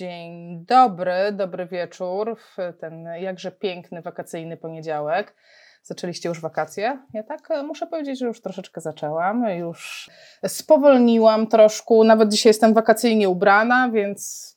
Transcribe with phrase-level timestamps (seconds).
[0.00, 5.34] Dzień dobry, dobry wieczór w ten jakże piękny wakacyjny poniedziałek.
[5.82, 6.98] Zaczęliście już wakacje?
[7.14, 10.10] Ja tak e, muszę powiedzieć, że już troszeczkę zaczęłam, już
[10.46, 14.50] spowolniłam troszkę, nawet dzisiaj jestem wakacyjnie ubrana, więc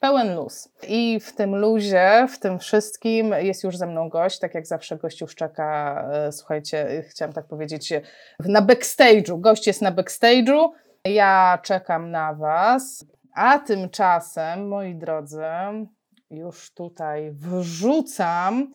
[0.00, 0.68] pełen luz.
[0.88, 4.96] I w tym luzie, w tym wszystkim jest już ze mną gość, tak jak zawsze
[4.96, 7.92] gość już czeka, e, słuchajcie, chciałam tak powiedzieć,
[8.40, 9.40] na backstage'u.
[9.40, 10.68] Gość jest na backstage'u,
[11.04, 13.06] ja czekam na Was.
[13.36, 15.42] A tymczasem, moi drodzy,
[16.30, 18.72] już tutaj wrzucam.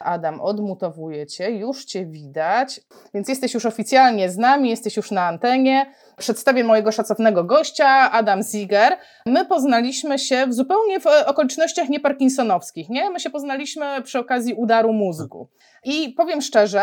[0.00, 2.80] Adam, odmutowuję Cię, już Cię widać,
[3.14, 5.92] więc jesteś już oficjalnie z nami, jesteś już na antenie.
[6.16, 8.96] Przedstawię mojego szacownego gościa, Adam Ziger.
[9.26, 13.10] My poznaliśmy się w zupełnie w okolicznościach nieparkinsonowskich, nie?
[13.10, 15.48] My się poznaliśmy przy okazji udaru mózgu.
[15.84, 16.82] I powiem szczerze,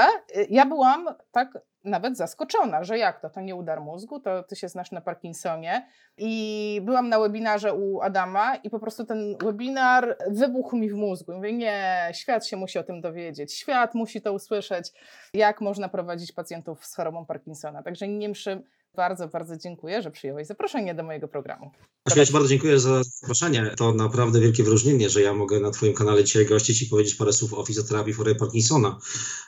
[0.49, 4.69] ja byłam tak nawet zaskoczona, że jak to, to nie udar mózgu, to ty się
[4.69, 5.87] znasz na Parkinsonie.
[6.17, 11.31] I byłam na webinarze u Adama i po prostu ten webinar wybuchł mi w mózgu.
[11.31, 14.91] I mówię, nie, świat się musi o tym dowiedzieć, świat musi to usłyszeć,
[15.33, 17.83] jak można prowadzić pacjentów z chorobą Parkinsona.
[17.83, 18.63] Także Niemszy
[18.95, 21.71] bardzo, bardzo dziękuję, że przyjąłeś zaproszenie do mojego programu.
[22.15, 23.73] Ja Ci bardzo dziękuję za zaproszenie.
[23.77, 27.33] To naprawdę wielkie wyróżnienie, że ja mogę na Twoim kanale dzisiaj gościć i powiedzieć parę
[27.33, 28.99] słów o fizjoterapii chorobie Parkinsona.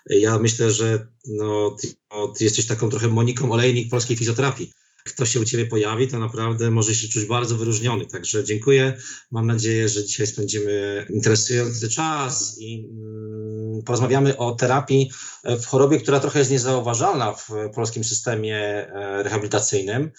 [0.06, 4.72] Ja myślę, że no, ty, no, ty jesteś taką trochę Moniką Olejnik polskiej fizjoterapii
[5.06, 8.06] kto się u Ciebie pojawi, to naprawdę może się czuć bardzo wyróżniony.
[8.06, 8.98] Także dziękuję.
[9.32, 13.53] Mam nadzieję, że dzisiaj spędzimy interesujący czas i mm,
[13.86, 15.12] porozmawiamy o terapii
[15.44, 20.12] w chorobie, która trochę jest niezauważalna w polskim systemie e, rehabilitacyjnym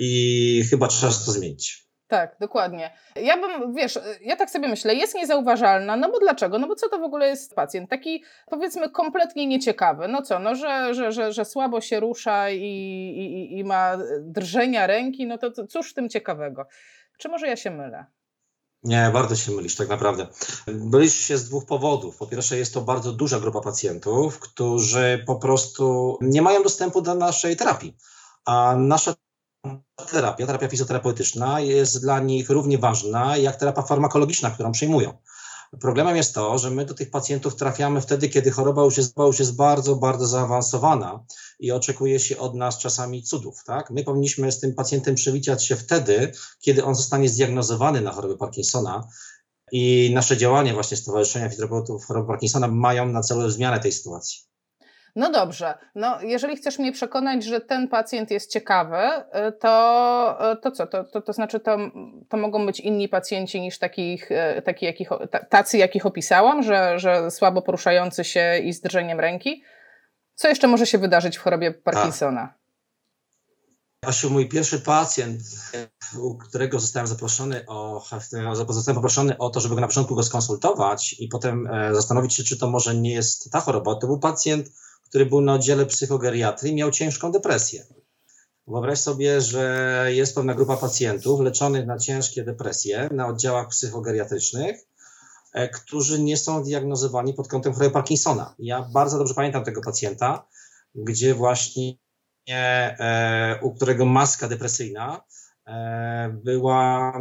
[0.00, 1.82] i chyba czas to zmienić.
[2.12, 2.90] Tak, dokładnie.
[3.16, 6.58] Ja bym, wiesz, ja tak sobie myślę, jest niezauważalna, no bo dlaczego?
[6.58, 7.90] No bo co to w ogóle jest pacjent?
[7.90, 10.08] Taki powiedzmy kompletnie nieciekawy.
[10.08, 14.86] No co, no że, że, że, że słabo się rusza i, i, i ma drżenia
[14.86, 16.66] ręki, no to cóż w tym ciekawego?
[17.18, 18.06] Czy może ja się mylę?
[18.82, 20.26] Nie, bardzo się mylisz, tak naprawdę.
[20.66, 22.16] Mylisz się z dwóch powodów.
[22.16, 27.14] Po pierwsze, jest to bardzo duża grupa pacjentów, którzy po prostu nie mają dostępu do
[27.14, 27.96] naszej terapii.
[28.44, 29.14] A nasza
[30.10, 35.18] terapia, terapia fizjoterapeutyczna jest dla nich równie ważna jak terapia farmakologiczna, którą przyjmują.
[35.80, 39.38] Problemem jest to, że my do tych pacjentów trafiamy wtedy, kiedy choroba już jest, już
[39.38, 41.24] jest bardzo, bardzo zaawansowana
[41.60, 43.64] i oczekuje się od nas czasami cudów.
[43.64, 43.90] Tak?
[43.90, 49.08] My powinniśmy z tym pacjentem przewidzieć się wtedy, kiedy on zostanie zdiagnozowany na chorobę Parkinsona
[49.72, 54.51] i nasze działania właśnie Stowarzyszenia Fizjoterapeutów Choroby Parkinsona mają na celu zmianę tej sytuacji.
[55.16, 58.96] No dobrze, no jeżeli chcesz mnie przekonać, że ten pacjent jest ciekawy,
[59.48, 60.86] y, to, y, to co?
[60.86, 61.78] To, to, to znaczy, to,
[62.28, 65.08] to mogą być inni pacjenci niż takich, y, taki, jakich,
[65.48, 69.62] tacy, jakich opisałam, że, że słabo poruszający się i z drżeniem ręki?
[70.34, 72.54] Co jeszcze może się wydarzyć w chorobie Parkinsona?
[74.06, 75.42] Asiu, mój pierwszy pacjent,
[76.18, 78.04] u którego zostałem zaproszony o,
[78.68, 82.44] zostałem poproszony o to, żeby go na początku go skonsultować i potem e, zastanowić się,
[82.44, 83.94] czy to może nie jest ta choroba.
[83.94, 84.68] To był pacjent
[85.12, 87.84] który był na oddziale psychogeriatrii, miał ciężką depresję.
[88.66, 94.86] Wyobraź sobie, że jest pewna grupa pacjentów leczonych na ciężkie depresje na oddziałach psychogeriatrycznych,
[95.52, 98.54] e, którzy nie są diagnozowani pod kątem choroby Parkinsona.
[98.58, 100.46] Ja bardzo dobrze pamiętam tego pacjenta,
[100.94, 101.94] gdzie właśnie
[102.48, 105.24] e, u którego maska depresyjna
[105.66, 107.12] e, była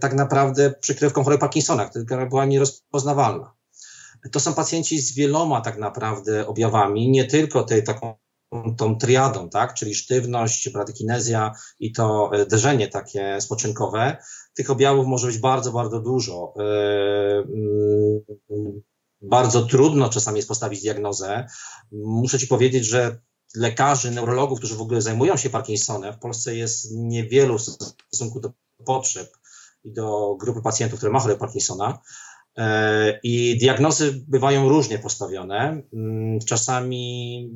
[0.00, 3.59] tak naprawdę przykrywką choroby Parkinsona, która była nierozpoznawalna.
[4.32, 8.14] To są pacjenci z wieloma tak naprawdę objawami, nie tylko tej taką
[8.76, 14.16] tą triadą, tak, czyli sztywność, bradykinezja i to e, drżenie takie spoczynkowe.
[14.54, 16.54] Tych objawów może być bardzo, bardzo dużo.
[16.58, 16.62] E,
[17.38, 18.82] mm,
[19.22, 21.46] bardzo trudno czasami jest postawić diagnozę.
[21.92, 23.20] Muszę Ci powiedzieć, że
[23.54, 28.52] lekarzy, neurologów, którzy w ogóle zajmują się Parkinsonem, w Polsce jest niewielu w stosunku do
[28.84, 29.32] potrzeb
[29.84, 31.98] i do grupy pacjentów, które ma chorobę Parkinsona.
[32.58, 35.82] E, I diagnozy bywają różnie postawione.
[35.92, 37.50] Mm, czasami,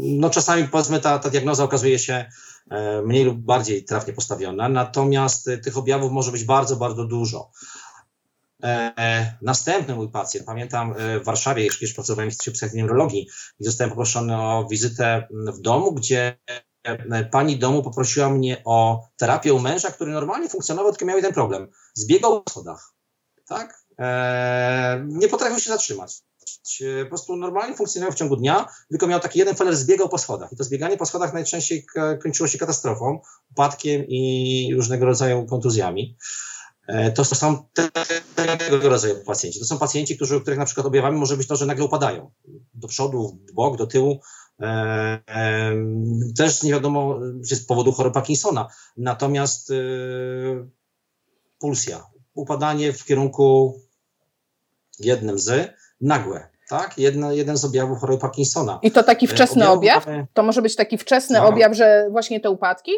[0.00, 2.24] no czasami powiedzmy ta, ta diagnoza okazuje się
[2.70, 7.50] e, mniej lub bardziej trafnie postawiona, natomiast tych objawów może być bardzo, bardzo dużo.
[8.62, 13.28] E, następny mój pacjent, pamiętam w Warszawie, jeszcze pracowałem w Instytucie Neurologii
[13.60, 16.38] i zostałem poproszony o wizytę w domu, gdzie
[17.30, 21.68] pani domu poprosiła mnie o terapię u męża, który normalnie funkcjonował, tylko miał ten problem.
[21.94, 22.95] Zbiegał po schodach
[23.48, 23.80] tak?
[23.98, 26.22] E, nie potrafił się zatrzymać.
[27.02, 30.52] Po prostu normalnie funkcjonował w ciągu dnia, tylko miał taki jeden feler, zbiegał po schodach.
[30.52, 31.86] I to zbieganie po schodach najczęściej
[32.22, 33.20] kończyło się katastrofą,
[33.50, 36.16] upadkiem i różnego rodzaju kontuzjami.
[36.88, 37.68] E, to są
[38.58, 39.60] tego rodzaju pacjenci.
[39.60, 42.30] To są pacjenci, którzy, których na przykład objawami może być to, że nagle upadają
[42.74, 44.20] do przodu, w bok, do tyłu.
[46.36, 48.68] Też nie wiadomo, czy z powodu choroby Parkinsona.
[48.96, 49.72] Natomiast
[51.58, 52.06] pulsja,
[52.36, 53.80] upadanie w kierunku
[54.98, 56.98] jednym z, nagłe, tak?
[56.98, 58.78] Jedna, jeden z objawów choroby Parkinsona.
[58.82, 60.06] I to taki wczesny objaw?
[60.06, 60.26] Mamy...
[60.34, 61.48] To może być taki wczesny no.
[61.48, 62.92] objaw, że właśnie te upadki?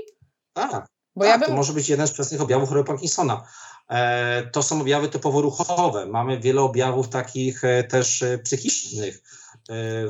[0.52, 0.87] Tak,
[1.17, 1.49] Bo tak, ja bym...
[1.49, 3.44] to może być jeden z wczesnych objawów choroby Parkinsona.
[3.88, 6.06] E, to są objawy typowo ruchowe.
[6.06, 9.23] Mamy wiele objawów takich e, też e, psychicznych.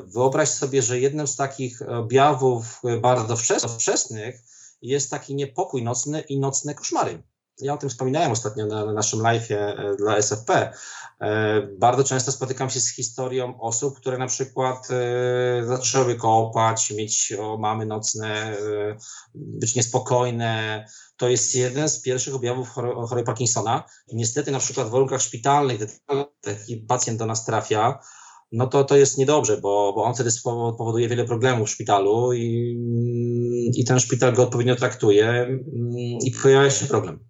[0.05, 3.37] Wyobraź sobie, że jednym z takich objawów bardzo
[3.69, 4.41] wczesnych
[4.83, 7.23] jest taki niepokój nocny i nocne koszmary.
[7.61, 10.73] Ja o tym wspominałem ostatnio na, na naszym live'ie dla SFP.
[11.79, 14.89] Bardzo często spotykam się z historią osób, które na przykład
[15.67, 18.57] zaczęły kopać, mieć o, mamy nocne,
[19.35, 20.85] być niespokojne,
[21.17, 23.85] to jest jeden z pierwszych objawów choroby Parkinsona.
[24.13, 25.89] Niestety na przykład w warunkach szpitalnych, gdy
[26.41, 27.99] taki pacjent do nas trafia,
[28.53, 30.31] no to to jest niedobrze, bo, bo on wtedy
[30.79, 32.79] powoduje wiele problemów w szpitalu i,
[33.77, 35.59] i ten szpital go odpowiednio traktuje mm,
[36.23, 37.28] i pojawia się problem.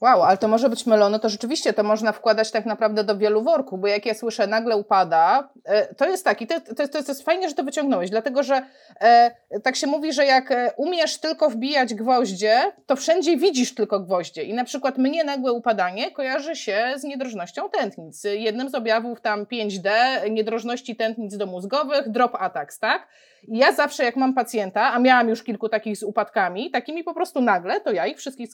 [0.00, 3.42] Wow, ale to może być mylone, to rzeczywiście to można wkładać tak naprawdę do wielu
[3.42, 7.22] worków, bo jak ja słyszę nagle upada, e, to jest taki, to, to, to jest
[7.22, 8.62] fajnie, że to wyciągnąłeś, dlatego że
[9.00, 9.30] e,
[9.62, 14.42] tak się mówi, że jak e, umiesz tylko wbijać gwoździe, to wszędzie widzisz tylko gwoździe
[14.42, 18.24] i na przykład mnie nagłe upadanie kojarzy się z niedrożnością tętnic.
[18.24, 19.90] Jednym z objawów tam 5D,
[20.30, 23.06] niedrożności tętnic domózgowych, drop attacks, tak?
[23.48, 27.14] I ja zawsze jak mam pacjenta, a miałam już kilku takich z upadkami, takimi po
[27.14, 28.50] prostu nagle, to ja ich wszystkich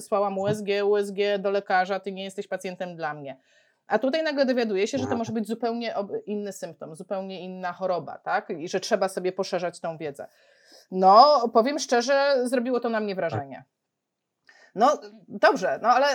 [0.00, 3.36] słałam USG, USG do lekarza, ty nie jesteś pacjentem dla mnie.
[3.86, 5.94] A tutaj nagle dowiaduję się, że to może być zupełnie
[6.26, 8.50] inny symptom, zupełnie inna choroba, tak?
[8.50, 10.28] I że trzeba sobie poszerzać tą wiedzę.
[10.90, 13.64] No, powiem szczerze, zrobiło to na mnie wrażenie.
[14.74, 16.06] No, dobrze, no ale.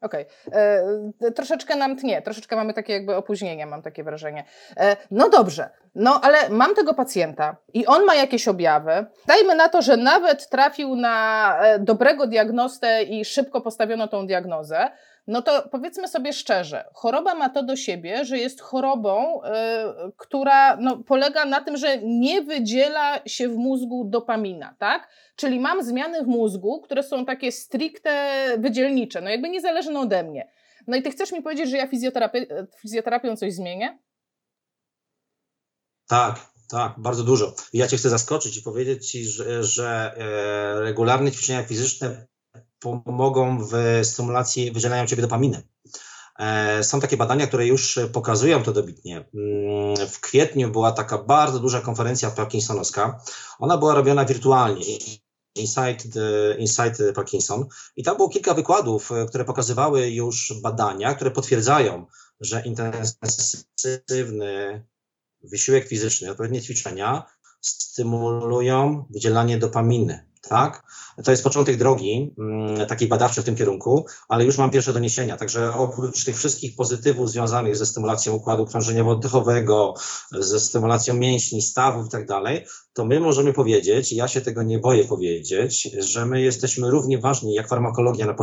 [0.00, 0.26] Okej.
[0.46, 1.32] Okay.
[1.32, 4.44] Troszeczkę nam tnie, troszeczkę mamy takie jakby opóźnienie, mam takie wrażenie.
[4.76, 9.06] E, no dobrze, no ale mam tego pacjenta i on ma jakieś objawy.
[9.26, 14.90] Dajmy na to, że nawet trafił na e, dobrego diagnostę i szybko postawiono tą diagnozę.
[15.26, 20.76] No to powiedzmy sobie szczerze, choroba ma to do siebie, że jest chorobą, yy, która
[20.76, 25.08] no, polega na tym, że nie wydziela się w mózgu dopamina, tak?
[25.36, 30.50] Czyli mam zmiany w mózgu, które są takie stricte wydzielnicze, no jakby niezależne ode mnie.
[30.86, 32.38] No i ty chcesz mi powiedzieć, że ja fizjoterapi
[32.80, 33.98] fizjoterapią coś zmienię?
[36.08, 37.54] Tak, tak, bardzo dużo.
[37.72, 42.26] Ja cię chcę zaskoczyć i powiedzieć ci, że, że e, regularne ćwiczenia fizyczne
[43.04, 45.62] pomogą w stymulacji wydzielania ciebie dopaminy.
[46.38, 49.16] E, są takie badania, które już pokazują to dobitnie.
[49.16, 53.20] Mm, w kwietniu była taka bardzo duża konferencja parkinsonowska.
[53.58, 54.84] Ona była robiona wirtualnie.
[55.54, 56.06] Insight,
[56.58, 57.66] Insight Parkinson.
[57.96, 62.06] I tam było kilka wykładów, e, które pokazywały już badania, które potwierdzają,
[62.40, 64.06] że intensywny
[65.42, 67.26] wysiłek fizyczny, odpowiednie ćwiczenia
[67.60, 70.82] stymulują wydzielanie dopaminy tak?
[71.24, 75.36] To jest początek drogi mm, takiej badawczej w tym kierunku, ale już mam pierwsze doniesienia.
[75.36, 79.92] Także oprócz tych wszystkich pozytywów związanych ze stymulacją układu krążeniowo-oddechowego,
[80.32, 84.78] ze stymulacją mięśni, stawów i tak dalej, to my możemy powiedzieć, ja się tego nie
[84.78, 88.34] boję powiedzieć, że my jesteśmy równie ważni jak farmakologia na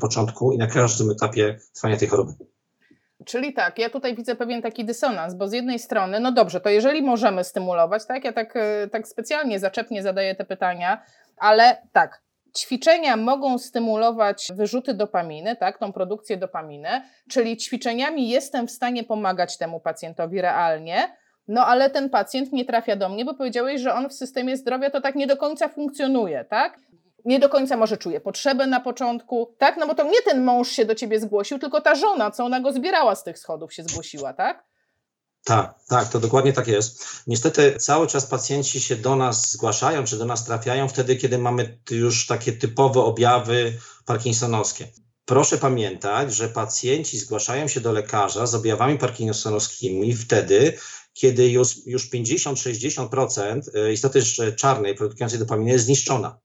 [0.00, 2.32] początku i na każdym etapie trwania tej choroby.
[3.24, 6.68] Czyli tak, ja tutaj widzę pewien taki dysonans, bo z jednej strony, no dobrze, to
[6.68, 11.02] jeżeli możemy stymulować, tak, ja tak, e, tak specjalnie zaczepnie zadaję te pytania,
[11.36, 12.22] ale tak,
[12.58, 16.88] ćwiczenia mogą stymulować wyrzuty dopaminy, tak, tą produkcję dopaminy,
[17.30, 21.16] czyli ćwiczeniami jestem w stanie pomagać temu pacjentowi realnie,
[21.48, 24.90] no ale ten pacjent nie trafia do mnie, bo powiedziałeś, że on w systemie zdrowia
[24.90, 26.78] to tak nie do końca funkcjonuje, tak?
[27.24, 29.76] Nie do końca może czuje potrzebę na początku, tak?
[29.76, 32.60] No bo to nie ten mąż się do ciebie zgłosił, tylko ta żona, co ona
[32.60, 34.64] go zbierała z tych schodów, się zgłosiła, tak?
[35.44, 37.04] Tak, tak, to dokładnie tak jest.
[37.26, 41.78] Niestety cały czas pacjenci się do nas zgłaszają, czy do nas trafiają wtedy, kiedy mamy
[41.90, 44.88] już takie typowe objawy parkinsonowskie.
[45.24, 50.78] Proszę pamiętać, że pacjenci zgłaszają się do lekarza z objawami parkinsonowskimi wtedy,
[51.14, 54.22] kiedy już, już 50-60% e, istoty
[54.56, 56.38] czarnej produkującej dopaminy jest zniszczona.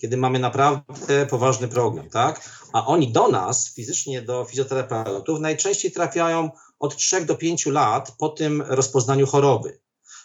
[0.00, 2.50] Kiedy mamy naprawdę poważny problem, tak?
[2.72, 6.50] A oni do nas, fizycznie do fizjoterapeutów, najczęściej trafiają
[6.80, 9.80] od 3 do 5 lat po tym rozpoznaniu choroby,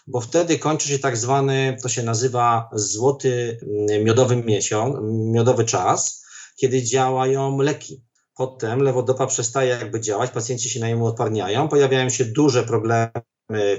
[0.06, 4.96] bo wtedy kończy się tak zwany, to się nazywa złoty mm, miodowy miesiąc,
[5.32, 6.24] miodowy czas,
[6.56, 8.02] kiedy działają leki.
[8.36, 13.10] Potem lewodopa przestaje jakby działać, pacjenci się na niemu odparniają, pojawiają się duże problemy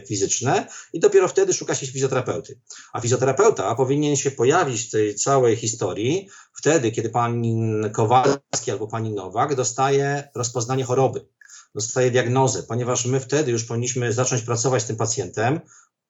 [0.08, 2.60] fizyczne i dopiero wtedy szuka się fizjoterapeuty.
[2.94, 7.44] A fizjoterapeuta powinien się pojawić w tej całej historii wtedy, kiedy pan
[7.94, 11.26] Kowalski albo pani Nowak dostaje rozpoznanie choroby
[11.76, 15.60] dostaje diagnozę, ponieważ my wtedy już powinniśmy zacząć pracować z tym pacjentem,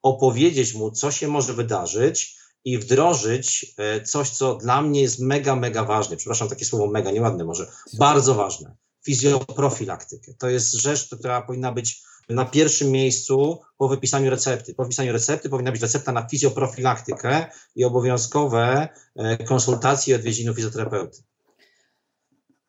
[0.01, 5.55] opowiedzieć mu, co się może wydarzyć i wdrożyć e, coś, co dla mnie jest mega,
[5.55, 6.17] mega ważne.
[6.17, 8.75] Przepraszam, takie słowo mega, nieładne może, bardzo ważne.
[9.05, 10.33] Fizjoprofilaktykę.
[10.33, 14.73] To jest rzecz, która powinna być na pierwszym miejscu po wypisaniu recepty.
[14.73, 17.45] Po wypisaniu recepty powinna być recepta na fizjoprofilaktykę
[17.75, 21.23] i obowiązkowe e, konsultacje i odwiedziny fizjoterapeuty.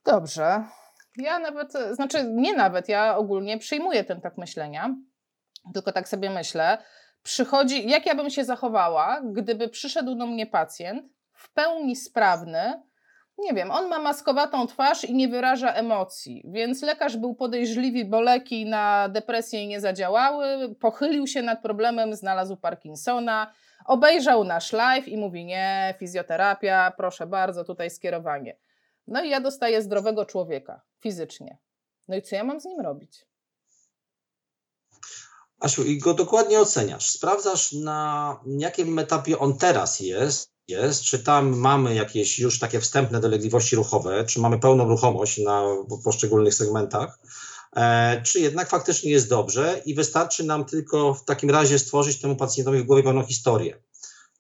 [0.05, 0.65] Dobrze.
[1.19, 4.95] Ja nawet, znaczy nie nawet, ja ogólnie przyjmuję ten tak myślenia,
[5.75, 6.79] tylko tak sobie myślę,
[7.23, 12.83] przychodzi, jak ja bym się zachowała, gdyby przyszedł do mnie pacjent w pełni sprawny,
[13.39, 18.21] nie wiem, on ma maskowatą twarz i nie wyraża emocji, więc lekarz był podejrzliwy, bo
[18.21, 23.53] leki na depresję nie zadziałały, pochylił się nad problemem, znalazł Parkinsona,
[23.87, 28.57] obejrzał nasz live i mówi: Nie, fizjoterapia, proszę bardzo, tutaj skierowanie.
[29.09, 31.59] No i ja dostaję zdrowego człowieka fizycznie.
[32.09, 33.27] No i co ja mam z nim robić?
[35.61, 37.11] Asiu, i go dokładnie oceniasz.
[37.11, 43.21] Sprawdzasz, na jakim etapie on teraz jest, jest, czy tam mamy jakieś już takie wstępne
[43.21, 45.63] dolegliwości ruchowe, czy mamy pełną ruchomość na
[46.05, 47.19] poszczególnych segmentach,
[47.77, 52.37] e, czy jednak faktycznie jest dobrze i wystarczy nam tylko w takim razie stworzyć temu
[52.37, 53.83] pacjentowi w głowie pewną historię.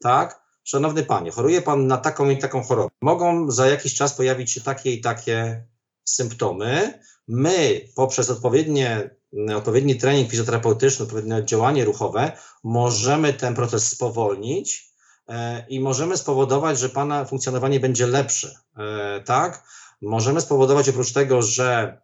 [0.00, 0.47] Tak?
[0.68, 2.90] Szanowny panie, choruje pan na taką i taką chorobę.
[3.02, 5.66] Mogą za jakiś czas pojawić się takie i takie
[6.04, 7.00] symptomy.
[7.28, 9.10] My poprzez odpowiednie,
[9.56, 12.32] odpowiedni trening fizjoterapeutyczny, odpowiednie działanie ruchowe
[12.64, 14.92] możemy ten proces spowolnić
[15.28, 19.64] e, i możemy spowodować, że Pana funkcjonowanie będzie lepsze, e, tak?
[20.02, 22.00] Możemy spowodować oprócz tego, że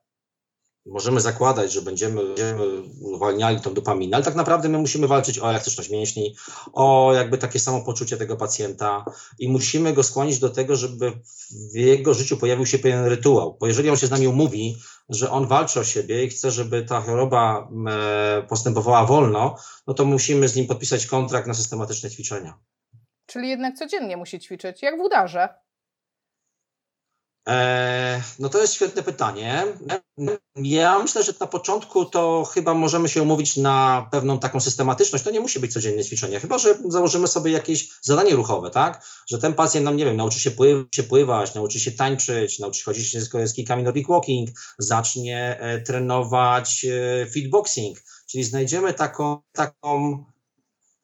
[0.86, 5.50] możemy zakładać, że będziemy, będziemy uwalniali tą dopaminę, ale tak naprawdę my musimy walczyć o
[5.50, 6.36] elastyczność mięśni,
[6.72, 9.04] o jakby takie samopoczucie tego pacjenta
[9.38, 11.12] i musimy go skłonić do tego, żeby
[11.72, 14.76] w jego życiu pojawił się pewien rytuał, bo jeżeli on się z nami umówi,
[15.08, 20.04] że on walczy o siebie i chce, żeby ta choroba e, postępowała wolno, no to
[20.04, 22.58] musimy z nim podpisać kontrakt na systematyczne ćwiczenia.
[23.26, 25.48] Czyli jednak codziennie musi ćwiczyć, jak w udarze.
[27.48, 29.64] E, no to jest świetne pytanie.
[30.56, 35.24] Ja myślę, że na początku to chyba możemy się umówić na pewną taką systematyczność.
[35.24, 39.06] To nie musi być codzienne ćwiczenie, chyba że założymy sobie jakieś zadanie ruchowe, tak?
[39.26, 42.80] Że ten pacjent nam, nie wiem, nauczy się, pływ się pływać, nauczy się tańczyć, nauczy
[42.80, 50.24] się chodzić z kijkami Nordic Walking, zacznie e, trenować e, fitboxing, czyli znajdziemy taką, taką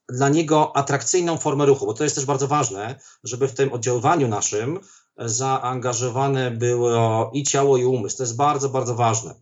[0.08, 4.28] dla niego atrakcyjną formę ruchu, bo to jest też bardzo ważne, żeby w tym oddziaływaniu
[4.28, 4.80] naszym
[5.20, 8.16] zaangażowane było i ciało, i umysł.
[8.16, 9.34] To jest bardzo, bardzo ważne.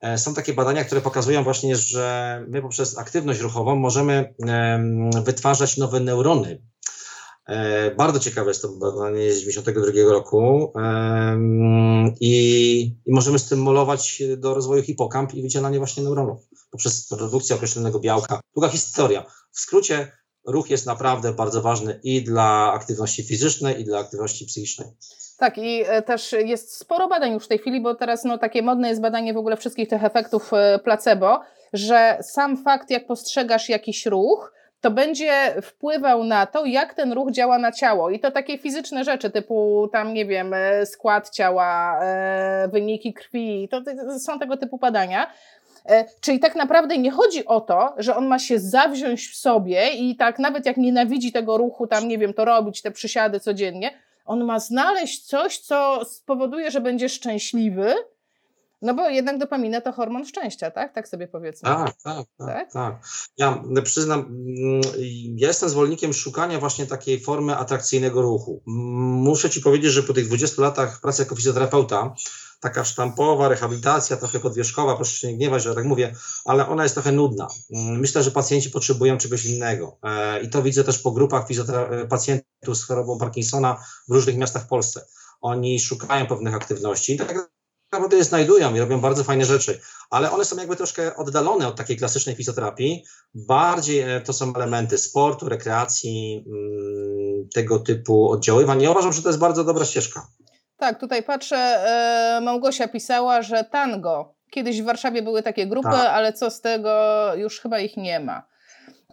[0.00, 4.34] E, są takie badania, które pokazują właśnie, że my poprzez aktywność ruchową możemy
[5.24, 6.62] wytwarzać nowe neurony.
[7.46, 10.72] E, bardzo ciekawe jest to badanie z 1992 roku
[12.20, 16.40] i, i możemy stymulować do rozwoju hipokamp i wydzielanie właśnie neuronów
[16.70, 18.40] poprzez produkcję określonego białka.
[18.54, 19.24] Długa historia.
[19.52, 20.12] W skrócie
[20.46, 24.88] ruch jest naprawdę bardzo ważny i dla aktywności fizycznej, i dla aktywności psychicznej.
[25.38, 28.62] Tak, i e, też jest sporo badań już w tej chwili, bo teraz no, takie
[28.62, 31.40] modne jest badanie w ogóle wszystkich tych efektów e, placebo,
[31.72, 37.30] że sam fakt, jak postrzegasz jakiś ruch, to będzie wpływał na to, jak ten ruch
[37.30, 38.10] działa na ciało.
[38.10, 42.00] I to takie fizyczne rzeczy, typu tam, nie wiem, e, skład ciała,
[42.72, 43.82] wyniki krwi, to
[44.18, 45.30] są tego typu badania.
[45.86, 49.90] E, czyli tak naprawdę nie chodzi o to, że on ma się zawziąć w sobie
[49.90, 53.90] i tak nawet jak nienawidzi tego ruchu, tam nie wiem, to robić, te przysiady codziennie,
[54.24, 57.94] on ma znaleźć coś, co spowoduje, że będzie szczęśliwy,
[58.82, 60.94] no bo jednak dopamina to hormon szczęścia, tak?
[60.94, 61.68] Tak sobie powiedzmy.
[61.68, 62.48] Tak, tak, tak.
[62.48, 62.72] tak?
[62.72, 62.94] tak.
[63.36, 64.80] Ja przyznam, mm,
[65.36, 68.62] ja jestem zwolennikiem szukania właśnie takiej formy atrakcyjnego ruchu.
[68.66, 72.14] Muszę Ci powiedzieć, że po tych 20 latach pracy jako fizjoterapeuta,
[72.60, 76.14] taka sztampowa rehabilitacja, trochę podwierzchowa, proszę się nie gniewać, że tak mówię,
[76.44, 77.48] ale ona jest trochę nudna.
[77.70, 82.06] Mm, myślę, że pacjenci potrzebują czegoś innego e, i to widzę też po grupach e,
[82.06, 85.06] pacjentów z chorobą Parkinsona w różnych miastach w Polsce.
[85.40, 87.50] Oni szukają pewnych aktywności i tak
[87.92, 91.76] naprawdę je znajdują i robią bardzo fajne rzeczy, ale one są jakby troszkę oddalone od
[91.76, 93.04] takiej klasycznej fizjoterapii.
[93.34, 98.82] Bardziej e, to są elementy sportu, rekreacji, mm, tego typu oddziaływań.
[98.82, 100.26] Ja uważam, że to jest bardzo dobra ścieżka.
[100.80, 104.34] Tak, tutaj patrzę, e, Małgosia pisała, że tango.
[104.50, 106.10] Kiedyś w Warszawie były takie grupy, tak.
[106.10, 106.90] ale co z tego,
[107.34, 108.42] już chyba ich nie ma.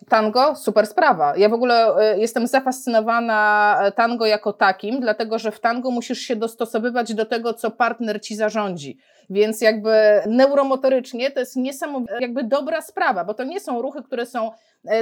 [0.10, 1.34] Tango, super sprawa.
[1.38, 6.20] Ja w ogóle e, jestem zafascynowana e, tango jako takim, dlatego że w tango musisz
[6.20, 8.98] się dostosowywać do tego, co partner ci zarządzi.
[9.30, 14.26] Więc jakby neuromotorycznie to jest niesamowita, jakby dobra sprawa, bo to nie są ruchy, które
[14.26, 14.52] są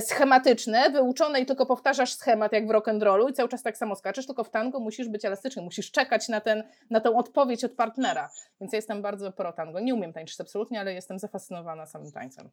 [0.02, 4.26] schematyczne, wyuczone i tylko powtarzasz schemat jak w rock'n'rollu i cały czas tak samo skaczesz,
[4.26, 8.30] tylko w tango musisz być elastyczny, musisz czekać na, ten, na tę odpowiedź od partnera.
[8.62, 9.80] Więc ja jestem bardzo pro tango.
[9.80, 12.50] Nie umiem tańczyć absolutnie, ale jestem zafascynowana samym tańcem.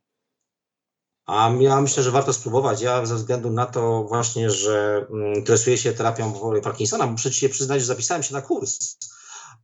[1.27, 2.83] A ja myślę, że warto spróbować.
[2.83, 7.49] Ja ze względu na to właśnie, że mm, interesuję się terapią Parkinsona, muszę ci się
[7.49, 8.97] przyznać, że zapisałem się na kurs.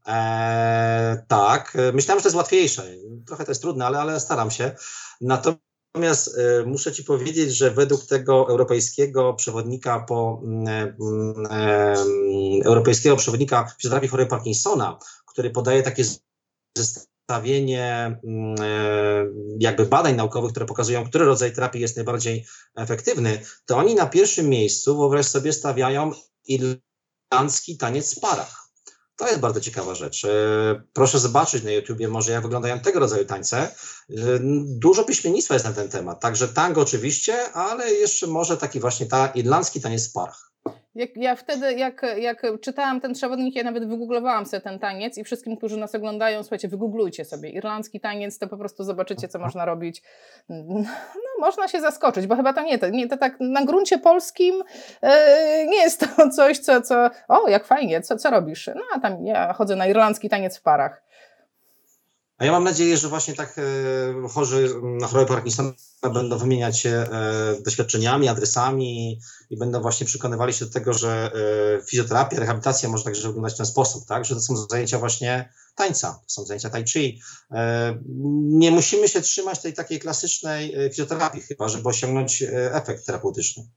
[0.07, 2.83] Eee, tak, myślałem, że to jest łatwiejsze.
[3.27, 4.71] Trochę to jest trudne, ale, ale staram się.
[5.21, 10.95] Natomiast e, muszę ci powiedzieć, że według tego europejskiego przewodnika po mm,
[11.51, 11.95] e,
[12.65, 16.05] europejskiego przewodnika fizjoterapii chorej Parkinsona, który podaje takie
[16.79, 19.27] zestawienie mm, e,
[19.61, 24.49] jakby badań naukowych, które pokazują, który rodzaj terapii jest najbardziej efektywny, to oni na pierwszym
[24.49, 26.13] miejscu, wyobraź sobie, stawiają
[26.47, 28.68] irlandzki taniec w parach.
[29.19, 30.25] To jest bardzo ciekawa rzecz.
[30.25, 30.29] E,
[30.93, 33.59] proszę zobaczyć na YouTubie może jak wyglądają tego rodzaju tańce.
[33.59, 33.73] E,
[34.65, 36.21] dużo piśmiennictwa jest na ten temat.
[36.21, 40.15] Także tango oczywiście, ale jeszcze może taki właśnie ta irlandzki taniec w.
[40.95, 45.25] Jak, ja wtedy, jak, jak czytałam ten przewodnik, ja nawet wygooglowałam sobie ten taniec i
[45.25, 49.65] wszystkim, którzy nas oglądają, słuchajcie, wygooglujcie sobie irlandzki taniec, to po prostu zobaczycie, co można
[49.65, 50.03] robić.
[51.41, 54.55] Można się zaskoczyć, bo chyba to nie, to, nie, to tak na gruncie polskim
[55.03, 55.09] yy,
[55.67, 58.71] nie jest to coś, co, co o, jak fajnie, co, co robisz?
[58.75, 61.03] No, a tam ja chodzę na irlandzki taniec w parach.
[62.39, 66.91] A ja mam nadzieję, że właśnie tak e, chorzy na chorobę Parkinsona będą wymieniać się
[66.91, 71.31] e, doświadczeniami, adresami i będą właśnie przekonywali się do tego, że
[71.79, 74.25] e, fizjoterapia, rehabilitacja może także wyglądać w ten sposób, tak?
[74.25, 77.21] Że to są zajęcia właśnie tańca, to są zajęcia tai chi.
[78.43, 83.69] Nie musimy się trzymać tej takiej klasycznej fizjoterapii chyba, żeby osiągnąć efekt terapeutyczny.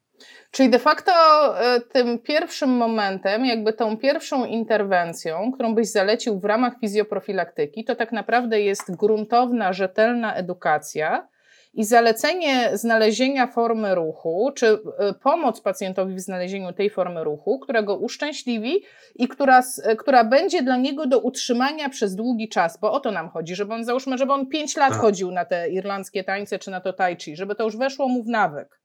[0.52, 6.46] Czyli de facto e, tym pierwszym momentem, jakby tą pierwszą interwencją, którą byś zalecił w
[6.46, 11.28] ramach fizjoprofilaktyki, to tak naprawdę jest gruntowna, rzetelna edukacja
[11.74, 17.82] i zalecenie znalezienia formy ruchu, czy e, pomoc pacjentowi w znalezieniu tej formy ruchu, która
[17.82, 18.84] go uszczęśliwi
[19.16, 23.12] i która, e, która będzie dla niego do utrzymania przez długi czas, bo o to
[23.12, 25.02] nam chodzi, żeby on, załóżmy, żeby on 5 lat tak.
[25.02, 28.24] chodził na te irlandzkie tańce czy na to tai chi, żeby to już weszło mu
[28.24, 28.81] w nawyk.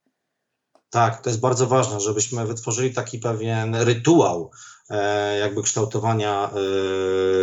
[0.96, 4.50] Tak, to jest bardzo ważne, żebyśmy wytworzyli taki pewien rytuał
[4.90, 6.50] e, jakby kształtowania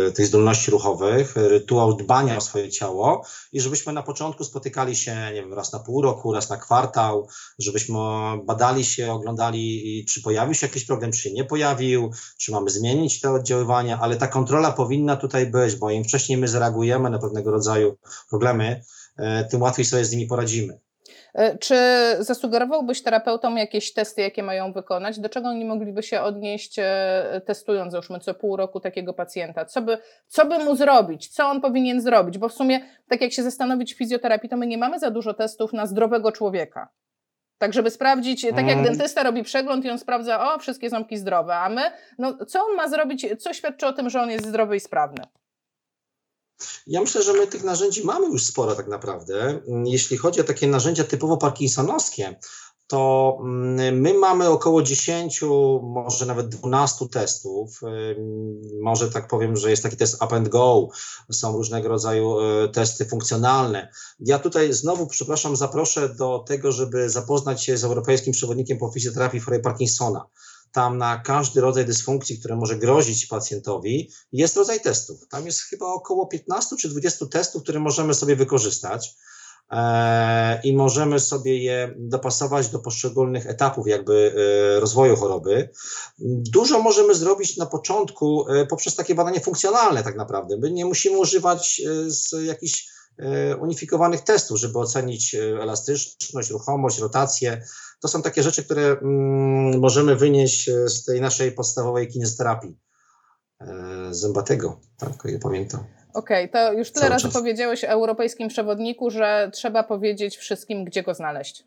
[0.08, 5.14] e, tych zdolności ruchowych, rytuał dbania o swoje ciało i żebyśmy na początku spotykali się,
[5.34, 7.98] nie wiem, raz na pół roku, raz na kwartał, żebyśmy
[8.44, 13.20] badali się, oglądali, czy pojawił się jakiś problem, czy się nie pojawił, czy mamy zmienić
[13.20, 17.50] te oddziaływania, ale ta kontrola powinna tutaj być, bo im wcześniej my zareagujemy na pewnego
[17.50, 17.96] rodzaju
[18.30, 18.84] problemy,
[19.16, 20.83] e, tym łatwiej sobie z nimi poradzimy.
[21.34, 21.76] E, czy
[22.18, 25.20] zasugerowałbyś terapeutom jakieś testy, jakie mają wykonać?
[25.20, 29.64] Do czego oni mogliby się odnieść, e, testując załóżmy co pół roku takiego pacjenta?
[29.64, 31.28] Co by, co by mu zrobić?
[31.28, 32.38] Co on powinien zrobić?
[32.38, 35.34] Bo w sumie, tak jak się zastanowić w fizjoterapii, to my nie mamy za dużo
[35.34, 36.88] testów na zdrowego człowieka.
[37.58, 38.84] Tak, żeby sprawdzić, tak jak mhm.
[38.84, 41.82] dentysta robi przegląd i on sprawdza, o, wszystkie ząbki zdrowe, a my,
[42.18, 45.22] no co on ma zrobić, co świadczy o tym, że on jest zdrowy i sprawny?
[46.86, 49.60] Ja myślę, że my tych narzędzi mamy już sporo tak naprawdę.
[49.84, 52.36] Jeśli chodzi o takie narzędzia typowo parkinsonowskie,
[52.86, 55.40] to mm, my mamy około 10,
[55.82, 57.80] może nawet 12 testów.
[58.82, 60.88] Może tak powiem, że jest taki test up and go,
[61.32, 63.92] są różnego rodzaju e, testy funkcjonalne.
[64.20, 69.40] Ja tutaj znowu, przepraszam, zaproszę do tego, żeby zapoznać się z Europejskim Przewodnikiem po fizjoterapii
[69.40, 70.26] chorej Parkinsona
[70.74, 75.28] tam na każdy rodzaj dysfunkcji, które może grozić pacjentowi, jest rodzaj testów.
[75.28, 79.14] Tam jest chyba około 15 czy 20 testów, które możemy sobie wykorzystać
[79.70, 84.34] e, i możemy sobie je dopasować do poszczególnych etapów jakby
[84.76, 85.68] e, rozwoju choroby.
[86.52, 90.56] Dużo możemy zrobić na początku e, poprzez takie badanie funkcjonalne tak naprawdę.
[90.58, 92.94] My nie musimy używać z jakichś
[93.60, 97.62] unifikowanych testów, żeby ocenić elastyczność, ruchomość, rotację
[98.04, 102.78] to są takie rzeczy, które mm, możemy wynieść e, z tej naszej podstawowej kinezoterapii
[103.60, 103.66] e,
[104.10, 105.80] zębatego, tak, ja pamiętam.
[106.14, 107.32] Okej, okay, to już tyle Cały razy czas.
[107.32, 111.64] powiedziałeś o europejskim przewodniku, że trzeba powiedzieć wszystkim, gdzie go znaleźć.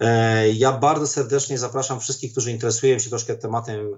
[0.00, 3.96] E, ja bardzo serdecznie zapraszam wszystkich, którzy interesują się troszkę tematem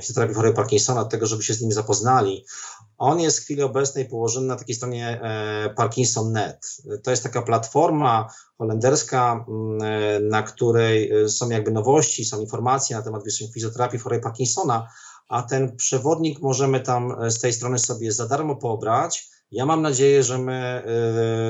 [0.00, 2.44] fizjoterapii chorej Parkinsona, do tego, żeby się z nim zapoznali.
[2.98, 5.20] On jest w chwili obecnej położony na takiej stronie
[5.76, 6.76] Parkinson.net.
[7.02, 13.22] To jest taka platforma holenderska, mm, na której są jakby nowości, są informacje na temat
[13.54, 14.88] fizjoterapii chorej Parkinsona,
[15.28, 20.22] a ten przewodnik możemy tam z tej strony sobie za darmo pobrać Ja mam nadzieję,
[20.22, 20.84] że my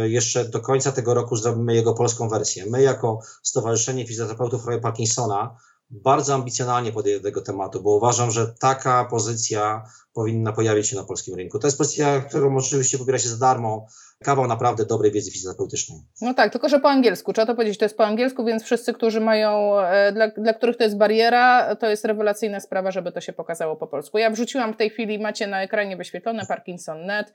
[0.08, 2.66] jeszcze do końca tego roku zrobimy jego polską wersję.
[2.66, 5.56] My, jako Stowarzyszenie Fizjoterapeutów Roya Parkinsona,
[5.90, 11.04] bardzo ambicjonalnie podejdę do tego tematu, bo uważam, że taka pozycja powinna pojawić się na
[11.04, 11.58] polskim rynku.
[11.58, 13.86] To jest pozycja, którą oczywiście pobiera się za darmo,
[14.24, 15.98] kawał naprawdę dobrej wiedzy fizjoterapeutycznej.
[16.20, 17.32] No tak, tylko że po angielsku.
[17.32, 20.76] Trzeba to powiedzieć, to jest po angielsku, więc wszyscy, którzy mają, e, dla, dla których
[20.76, 24.18] to jest bariera, to jest rewelacyjna sprawa, żeby to się pokazało po polsku.
[24.18, 27.34] Ja wrzuciłam w tej chwili, macie na ekranie wyświetlone Parkinson.net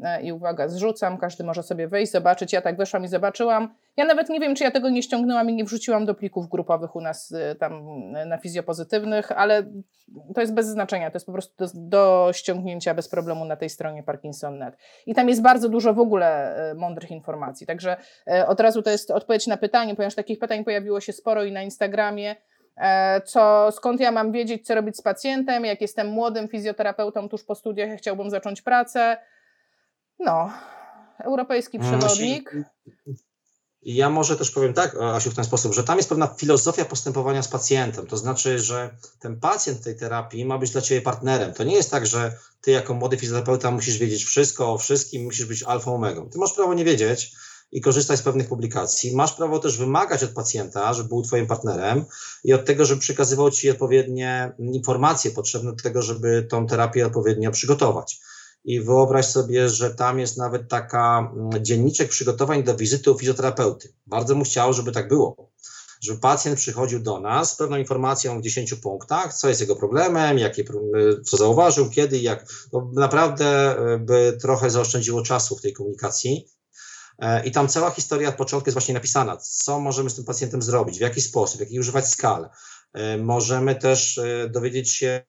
[0.00, 2.52] e, i uwaga, zrzucam, każdy może sobie wejść, zobaczyć.
[2.52, 3.74] Ja tak weszłam i zobaczyłam.
[3.96, 6.96] Ja nawet nie wiem, czy ja tego nie ściągnęłam i nie wrzuciłam do plików grupowych
[6.96, 7.82] u nas e, tam
[8.26, 9.62] na fizjopozytywnych, ale
[10.34, 13.70] to jest bez znaczenia, to jest po prostu do, do ściągnięcia bez problemu na tej
[13.70, 14.76] stronie Parkinson.net.
[15.06, 17.66] I tam jest bardzo dużo w ogóle e, mądrych informacji.
[17.66, 21.44] Także e, od razu to jest odpowiedź na pytanie, ponieważ takich pytań pojawiło się sporo
[21.44, 22.36] i na Instagramie.
[22.76, 25.64] E, co, skąd ja mam wiedzieć, co robić z pacjentem?
[25.64, 29.16] Jak jestem młodym fizjoterapeutą tuż po studiach, chciałbym zacząć pracę.
[30.18, 30.50] No,
[31.24, 32.56] europejski mm, przewodnik.
[33.84, 37.42] Ja może też powiem tak, Asiu, w ten sposób, że tam jest pewna filozofia postępowania
[37.42, 38.06] z pacjentem.
[38.06, 41.54] To znaczy, że ten pacjent tej terapii ma być dla ciebie partnerem.
[41.54, 45.46] To nie jest tak, że ty jako młody fizjoterapeuta musisz wiedzieć wszystko o wszystkim, musisz
[45.46, 46.30] być alfą omegą.
[46.30, 47.32] Ty masz prawo nie wiedzieć
[47.72, 49.16] i korzystać z pewnych publikacji.
[49.16, 52.04] Masz prawo też wymagać od pacjenta, żeby był twoim partnerem
[52.44, 57.50] i od tego, żeby przekazywał ci odpowiednie informacje potrzebne do tego, żeby tą terapię odpowiednio
[57.50, 58.20] przygotować
[58.64, 63.92] i wyobraź sobie, że tam jest nawet taka mm, dzienniczek przygotowań do wizyty u fizjoterapeuty.
[64.06, 65.52] Bardzo mu chciało, żeby tak było.
[66.00, 70.38] Żeby pacjent przychodził do nas z pewną informacją w 10 punktach, co jest jego problemem,
[70.38, 70.64] jakie,
[71.24, 72.46] co zauważył, kiedy jak.
[72.70, 73.46] To naprawdę
[73.78, 76.48] e, by trochę zaoszczędziło czasu w tej komunikacji.
[77.18, 80.62] E, I tam cała historia od początku jest właśnie napisana, co możemy z tym pacjentem
[80.62, 82.48] zrobić, w jaki sposób, jaki używać skal,
[83.18, 85.22] możemy też e, dowiedzieć się,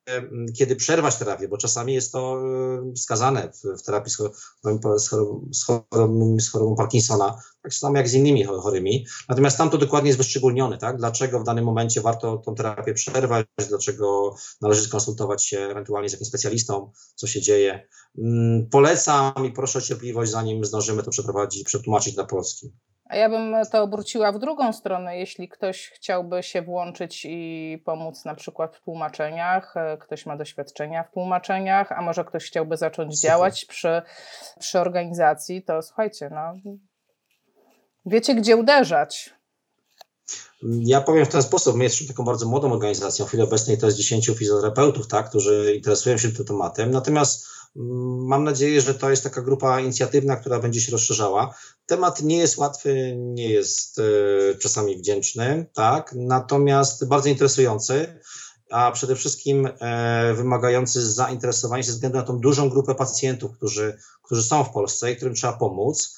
[0.57, 2.41] kiedy przerwać terapię, bo czasami jest to
[2.89, 5.09] e, wskazane w, w terapii z chorobą, z,
[5.65, 9.05] chorobą, z chorobą Parkinsona, tak samo jak z innymi chorymi.
[9.29, 10.97] Natomiast tam to dokładnie jest wyszczególnione, tak?
[10.97, 16.27] Dlaczego w danym momencie warto tą terapię przerwać, dlaczego należy skonsultować się ewentualnie z jakimś
[16.27, 17.87] specjalistą, co się dzieje.
[18.17, 22.73] Mm, polecam i proszę o cierpliwość, zanim zdążymy to przeprowadzić, przetłumaczyć na polski.
[23.05, 28.25] A ja bym to obróciła w drugą stronę, jeśli ktoś chciałby się włączyć i pomóc
[28.25, 33.15] na przykład w tłumaczeniach, e, ktoś ma doświadczenia w tłumaczeniach, a może ktoś chciałby zacząć
[33.15, 33.29] Super.
[33.29, 34.01] działać przy,
[34.59, 36.53] przy organizacji, to słuchajcie, no,
[38.05, 39.33] wiecie gdzie uderzać.
[40.63, 43.85] Ja powiem w ten sposób, my jesteśmy taką bardzo młodą organizacją, w chwili obecnej to
[43.85, 49.09] jest 10 fizjoterapeutów, tak, którzy interesują się tym tematem, natomiast mm, mam nadzieję, że to
[49.09, 51.55] jest taka grupa inicjatywna, która będzie się rozszerzała.
[51.85, 58.19] Temat nie jest łatwy, nie jest e, czasami wdzięczny, tak, natomiast bardzo interesujący,
[58.71, 64.43] a przede wszystkim e, wymagający zainteresowania ze względu na tą dużą grupę pacjentów, którzy, którzy
[64.43, 66.17] są w Polsce i którym trzeba pomóc.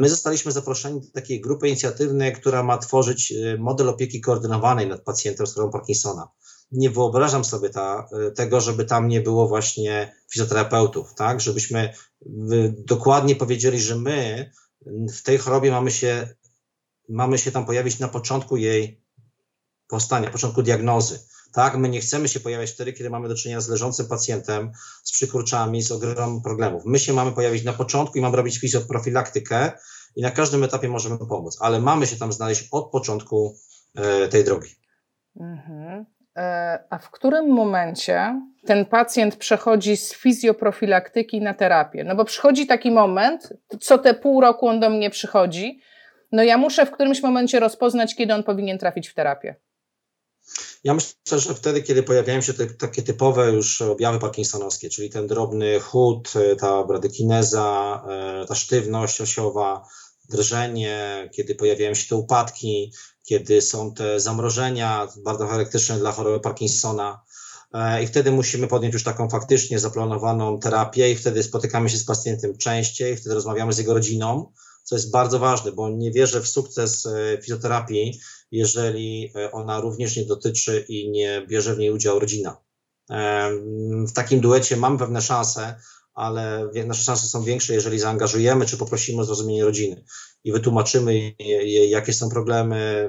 [0.00, 5.00] My zostaliśmy zaproszeni do takiej grupy inicjatywnej, która ma tworzyć e, model opieki koordynowanej nad
[5.00, 6.28] pacjentem z chorobą Parkinsona.
[6.72, 11.40] Nie wyobrażam sobie ta, tego, żeby tam nie było właśnie fizjoterapeutów, tak?
[11.40, 11.94] Żebyśmy
[12.86, 14.50] dokładnie powiedzieli, że my
[15.14, 16.28] w tej chorobie mamy się,
[17.08, 19.02] mamy się tam pojawić na początku jej
[19.88, 21.18] powstania, początku diagnozy.
[21.52, 24.72] Tak, my nie chcemy się pojawiać wtedy, kiedy mamy do czynienia z leżącym pacjentem,
[25.04, 26.82] z przykurczami, z ogromem problemów.
[26.84, 29.72] My się mamy pojawić na początku i mamy robić fizjoprofilaktykę
[30.16, 33.56] i na każdym etapie możemy pomóc, ale mamy się tam znaleźć od początku
[33.94, 34.76] e, tej drogi.
[35.40, 36.17] Mhm.
[36.38, 42.04] E, a w którym momencie ten pacjent przechodzi z fizjoprofilaktyki na terapię?
[42.04, 45.80] No bo przychodzi taki moment, co te pół roku on do mnie przychodzi,
[46.32, 49.54] no ja muszę w którymś momencie rozpoznać, kiedy on powinien trafić w terapię.
[50.84, 55.26] Ja myślę, że wtedy, kiedy pojawiają się te, takie typowe już objawy parkinsonowskie, czyli ten
[55.26, 59.88] drobny chód, ta bradykineza, e, ta sztywność osiowa,
[60.28, 62.92] drżenie, kiedy pojawiają się te upadki,
[63.28, 67.22] kiedy są te zamrożenia bardzo charakterystyczne dla choroby Parkinsona.
[67.74, 72.04] E, I wtedy musimy podjąć już taką faktycznie zaplanowaną terapię, i wtedy spotykamy się z
[72.04, 74.52] pacjentem częściej, wtedy rozmawiamy z jego rodziną,
[74.84, 80.16] co jest bardzo ważne, bo nie wierzę w sukces e, fizjoterapii, jeżeli e, ona również
[80.16, 82.56] nie dotyczy i nie bierze w niej udział rodzina.
[84.08, 85.74] W takim duecie mamy pewne szanse,
[86.14, 90.04] ale nasze szanse są większe, jeżeli zaangażujemy czy poprosimy o zrozumienie rodziny
[90.44, 93.08] i wytłumaczymy jej, jakie są problemy,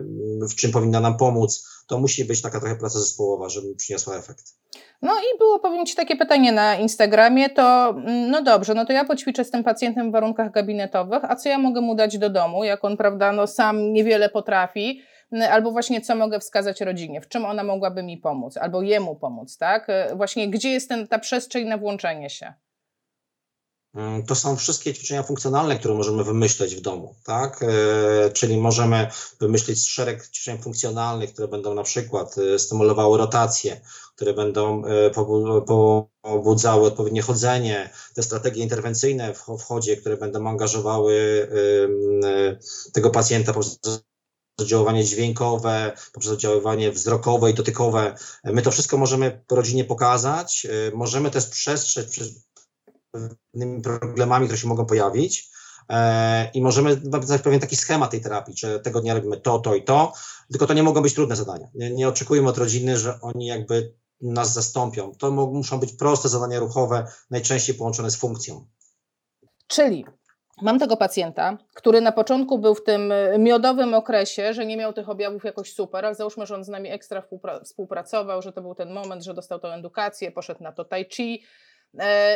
[0.52, 1.70] w czym powinna nam pomóc.
[1.88, 4.44] To musi być taka trochę praca zespołowa, żeby przyniosła efekt.
[5.02, 8.94] No i było, powiem Ci, takie pytanie na Instagramie, to mm, no dobrze, no to
[8.94, 12.30] ja poćwiczę z tym pacjentem w warunkach gabinetowych, a co ja mogę mu dać do
[12.30, 15.02] domu, jak on, prawda, no sam niewiele potrafi,
[15.52, 19.58] albo właśnie co mogę wskazać rodzinie, w czym ona mogłaby mi pomóc, albo jemu pomóc,
[19.58, 19.88] tak?
[20.16, 22.54] Właśnie gdzie jest ten, ta przestrzeń na włączenie się?
[23.94, 27.64] Mm, to są wszystkie ćwiczenia funkcjonalne, które możemy wymyśleć w domu, tak?
[27.64, 29.08] E, czyli możemy
[29.40, 33.82] wymyślić szereg ćwiczeń funkcjonalnych, które będą na przykład e, stymulowały rotację,
[34.16, 35.10] które będą e,
[36.22, 41.48] pobudzały odpowiednie chodzenie, te strategie interwencyjne w chodzie, które będą angażowały
[42.94, 43.80] tego pacjenta poprzez
[44.60, 48.16] oddziaływanie dźwiękowe, poprzez oddziaływanie wzrokowe i dotykowe.
[48.44, 52.18] My to wszystko możemy rodzinie pokazać, możemy też przestrzec
[53.12, 55.50] pewnymi problemami, które się mogą pojawić.
[55.90, 59.76] E, I możemy napisać pewien taki schemat tej terapii, że tego dnia robimy to, to
[59.76, 60.14] i to,
[60.52, 61.68] tylko to nie mogą być trudne zadania.
[61.76, 65.16] Nie, nie oczekujemy od rodziny, że oni jakby nas zastąpią.
[65.16, 68.66] To muszą być proste zadania ruchowe, najczęściej połączone z funkcją.
[69.68, 70.06] Czyli
[70.62, 75.10] Mam tego pacjenta, który na początku był w tym miodowym okresie, że nie miał tych
[75.10, 77.24] objawów jakoś super, ale załóżmy, że on z nami ekstra
[77.64, 81.44] współpracował, że to był ten moment, że dostał tą edukację, poszedł na to tai chi,
[81.44, 81.69] E,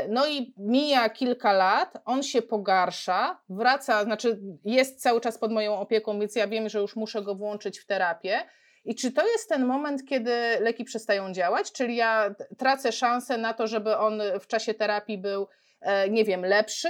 [0.09, 5.75] no i mija kilka lat, on się pogarsza, wraca, znaczy jest cały czas pod moją
[5.79, 8.39] opieką, więc ja wiem, że już muszę go włączyć w terapię.
[8.85, 11.71] I czy to jest ten moment, kiedy leki przestają działać?
[11.71, 15.47] Czyli ja tracę szansę na to, żeby on w czasie terapii był,
[15.81, 16.89] e, nie wiem, lepszy?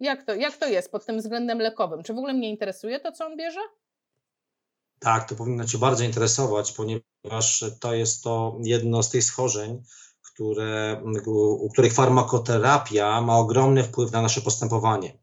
[0.00, 2.02] Jak to, jak to jest pod tym względem lekowym?
[2.02, 3.60] Czy w ogóle mnie interesuje to, co on bierze?
[4.98, 9.82] Tak, to powinno Cię bardzo interesować, ponieważ to jest to jedno z tych schorzeń,
[10.36, 11.02] które,
[11.34, 15.18] u których farmakoterapia ma ogromny wpływ na nasze postępowanie.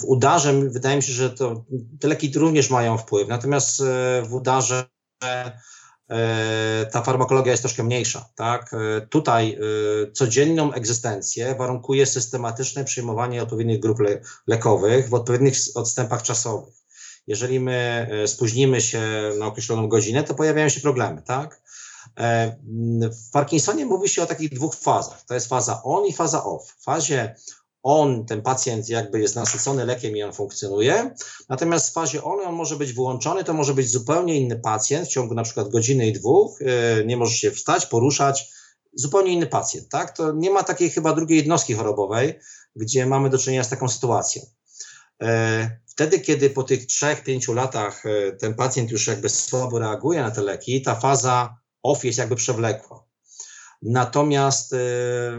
[0.00, 1.64] W udarze wydaje mi się, że to,
[2.00, 4.84] te leki również mają wpływ, natomiast e, w udarze
[5.24, 8.28] e, ta farmakologia jest troszkę mniejsza.
[8.34, 8.74] Tak?
[8.74, 9.58] E, tutaj
[10.12, 16.74] codzienną egzystencję warunkuje systematyczne przyjmowanie odpowiednich grup le lekowych w odpowiednich odstępach czasowych.
[17.26, 19.00] Jeżeli my spóźnimy się
[19.38, 21.61] na określoną godzinę, to pojawiają się problemy, tak?
[22.18, 22.56] E,
[23.26, 25.24] w Parkinsonie mówi się o takich dwóch fazach.
[25.24, 26.74] To jest faza on i faza off.
[26.78, 27.34] W fazie
[27.82, 31.14] on, ten pacjent jakby jest nasycony lekiem i on funkcjonuje,
[31.48, 35.10] natomiast w fazie on, on może być wyłączony, to może być zupełnie inny pacjent w
[35.10, 38.52] ciągu na przykład godziny i dwóch, e, nie może się wstać, poruszać,
[38.94, 40.16] zupełnie inny pacjent, tak?
[40.16, 42.38] To nie ma takiej chyba drugiej jednostki chorobowej,
[42.76, 44.42] gdzie mamy do czynienia z taką sytuacją.
[45.22, 48.02] E, wtedy, kiedy po tych trzech, pięciu latach
[48.40, 53.04] ten pacjent już jakby słabo reaguje na te leki, ta faza off jest jakby przewlekła.
[53.82, 54.76] Natomiast y,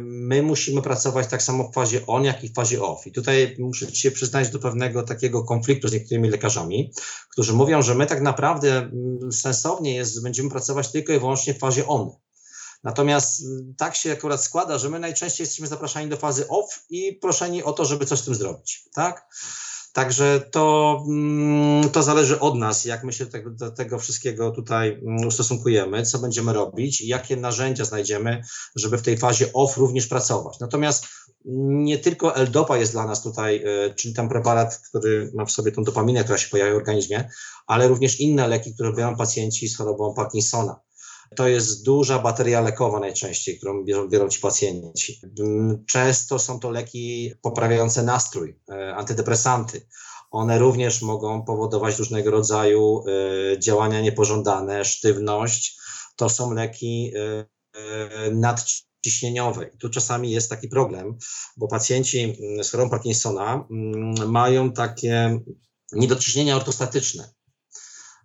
[0.02, 3.08] my musimy pracować tak samo w fazie on, jak i w fazie off.
[3.08, 6.92] I tutaj muszę się przyznać do pewnego takiego konfliktu z niektórymi lekarzami,
[7.30, 11.60] którzy mówią, że my tak naprawdę mm, sensownie jest, będziemy pracować tylko i wyłącznie w
[11.60, 12.12] fazie on.
[12.84, 13.46] Natomiast y,
[13.78, 17.74] tak się akurat składa, że my najczęściej jesteśmy zapraszani do fazy off i proszeni o
[17.74, 18.84] to, żeby coś z tym zrobić.
[18.94, 19.28] Tak?
[19.94, 24.90] Także to, mm, to zależy od nas, jak my się tego, do tego wszystkiego tutaj
[24.90, 28.42] mm, ustosunkujemy, co będziemy robić i jakie narzędzia znajdziemy,
[28.76, 30.60] żeby w tej fazie off również pracować.
[30.60, 31.06] Natomiast
[31.46, 35.72] nie tylko L-dopa jest dla nas tutaj, e, czyli ten preparat, który ma w sobie
[35.72, 37.30] tą dopaminę, która się pojawia w organizmie,
[37.68, 40.80] ale również inne leki, które biorą pacjenci z chorobą Parkinsona.
[41.36, 45.22] To jest duża bateria lekowa najczęściej, którą biorą, biorą ci pacjenci.
[45.88, 49.88] Często są to leki poprawiające nastrój, e, antydepresanty.
[50.32, 55.78] One również mogą powodować różnego rodzaju e, działania niepożądane, sztywność.
[56.16, 57.46] To są leki e,
[58.32, 59.70] nadciśnieniowe.
[59.80, 61.18] Tu czasami jest taki problem,
[61.58, 63.68] bo pacjenci z chorobą Parkinsona
[64.28, 65.40] mają takie
[65.92, 67.34] niedociśnienia ortostatyczne.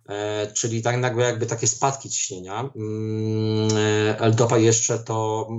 [0.09, 2.69] E, czyli tak nagle jakby takie spadki ciśnienia.
[2.75, 5.49] Mm, e, L-dopa jeszcze to,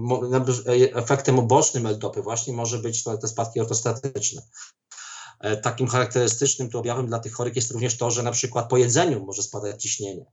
[0.66, 4.42] e, efektem ubocznym L-dopy właśnie może być te spadki ortostatyczne.
[5.62, 9.24] Takim charakterystycznym tu objawem dla tych chorych jest również to, że na przykład po jedzeniu
[9.24, 10.24] może spadać ciśnienie.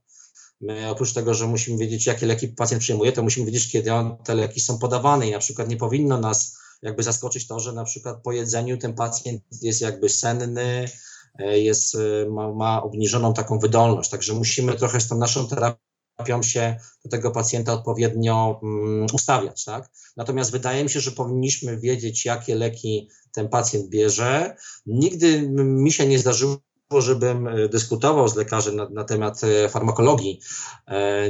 [0.60, 4.16] My oprócz tego, że musimy wiedzieć, jakie leki pacjent przyjmuje, to musimy wiedzieć, kiedy on,
[4.24, 7.84] te leki są podawane i na przykład nie powinno nas jakby zaskoczyć to, że na
[7.84, 10.88] przykład po jedzeniu ten pacjent jest jakby senny,
[11.38, 16.76] jest, e, ma, ma obniżoną taką wydolność, także musimy trochę z tą naszą terapią się
[17.04, 19.90] do tego pacjenta odpowiednio um, ustawiać, tak?
[20.16, 24.56] Natomiast wydaje mi się, że powinniśmy wiedzieć, jakie leki ten pacjent bierze.
[24.86, 26.56] Nigdy mi się nie zdarzyło
[26.98, 30.40] żebym e, dyskutował z lekarzem na, na, temat farmakologii.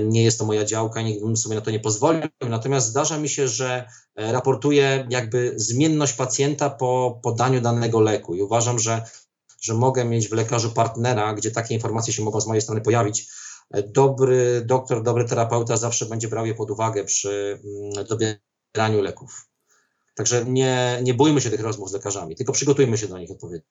[0.05, 2.23] Nie jest to moja działka, nigdy bym sobie na to nie pozwolił.
[2.49, 8.79] Natomiast zdarza mi się, że raportuję jakby zmienność pacjenta po podaniu danego leku i uważam,
[8.79, 9.03] że
[9.61, 13.31] że mogę mieć w lekarzu partnera, gdzie takie informacje się mogą z mojej strony pojawić.
[13.87, 19.49] Dobry doktor, dobry terapeuta zawsze będzie brał je pod uwagę przy mm, dobieraniu leków.
[20.15, 23.69] Także nie, nie bójmy się tych rozmów z lekarzami, tylko przygotujmy się do nich odpowiednio.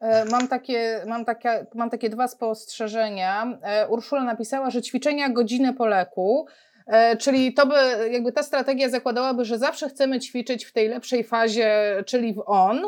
[0.00, 3.58] E, mam takie, mam, takie, mam takie dwa spostrzeżenia.
[3.62, 6.46] E, Urszula napisała, że ćwiczenia godzinę po leku
[6.86, 7.74] E, czyli to by,
[8.10, 12.82] jakby ta strategia zakładałaby, że zawsze chcemy ćwiczyć w tej lepszej fazie, czyli w on,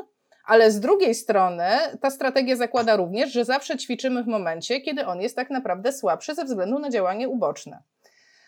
[0.48, 1.64] ale z drugiej strony
[2.00, 6.34] ta strategia zakłada również, że zawsze ćwiczymy w momencie, kiedy on jest tak naprawdę słabszy
[6.34, 7.82] ze względu na działanie uboczne.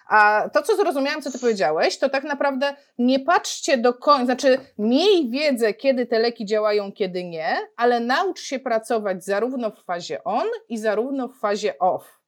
[0.09, 4.59] A to, co zrozumiałam, co ty powiedziałeś, to tak naprawdę nie patrzcie do końca, znaczy
[4.79, 10.25] miej wiedzę, kiedy te leki działają, kiedy nie, ale naucz się pracować zarówno w fazie
[10.25, 12.20] on i zarówno w fazie off.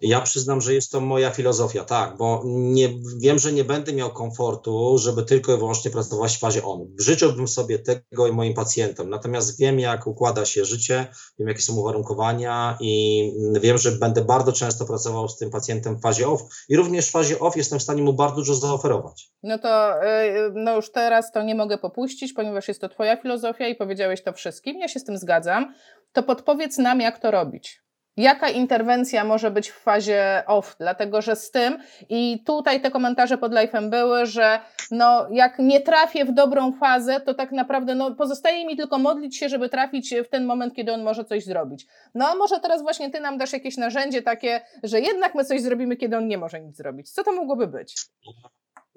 [0.00, 2.88] Ja przyznam, że jest to moja filozofia, tak, bo nie,
[3.20, 6.86] wiem, że nie będę miał komfortu, żeby tylko i wyłącznie pracować w fazie on.
[7.00, 11.06] Życzyłbym sobie tego i moim pacjentom, natomiast wiem, jak układa się życie,
[11.38, 16.02] wiem, jakie są uwarunkowania i wiem, że będę bardzo często pracował z tym pacjentem w
[16.02, 19.30] fazie off i również w fazie off jestem w stanie mu bardzo dużo zaoferować.
[19.42, 23.68] No to y, no już teraz to nie mogę popuścić, ponieważ jest to Twoja filozofia
[23.68, 24.78] i powiedziałeś to wszystkim.
[24.78, 25.74] Ja się z tym zgadzam.
[26.12, 27.83] To podpowiedz nam, jak to robić.
[28.16, 30.76] Jaka interwencja może być w fazie off?
[30.78, 35.80] Dlatego, że z tym i tutaj te komentarze pod live'em były, że no, jak nie
[35.80, 40.14] trafię w dobrą fazę, to tak naprawdę no, pozostaje mi tylko modlić się, żeby trafić
[40.26, 41.86] w ten moment, kiedy on może coś zrobić.
[42.14, 45.62] No a może teraz właśnie ty nam dasz jakieś narzędzie takie, że jednak my coś
[45.62, 47.10] zrobimy, kiedy on nie może nic zrobić.
[47.10, 47.94] Co to mogłoby być?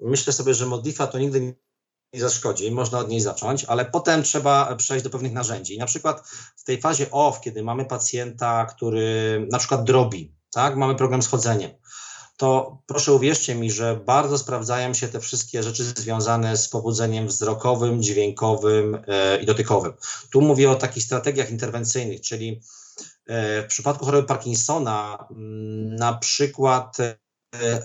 [0.00, 1.54] Myślę sobie, że modlitwa to nigdy
[2.14, 5.78] zaszkodzi, można od niej zacząć, ale potem trzeba przejść do pewnych narzędzi.
[5.78, 10.94] na przykład w tej fazie off, kiedy mamy pacjenta, który na przykład drobi, tak, mamy
[10.94, 11.70] problem z chodzeniem,
[12.38, 18.02] to proszę uwierzcie mi, że bardzo sprawdzają się te wszystkie rzeczy związane z pobudzeniem wzrokowym,
[18.02, 19.92] dźwiękowym e, i dotykowym.
[20.32, 22.60] Tu mówię o takich strategiach interwencyjnych, czyli
[23.26, 27.16] e, w przypadku choroby Parkinsona mm, na przykład e,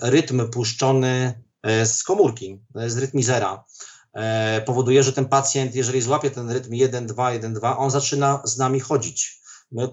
[0.02, 1.44] rytm puszczony
[1.84, 3.64] z komórki, z rytmizera,
[4.66, 9.40] powoduje, że ten pacjent, jeżeli złapie ten rytm 1-2, 1-2, on zaczyna z nami chodzić.
[9.72, 9.88] My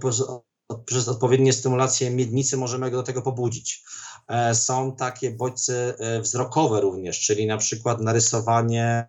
[0.85, 3.83] przez odpowiednie stymulacje miednicy możemy go do tego pobudzić.
[4.27, 9.05] E, są takie bodźce e, wzrokowe również, czyli na przykład narysowanie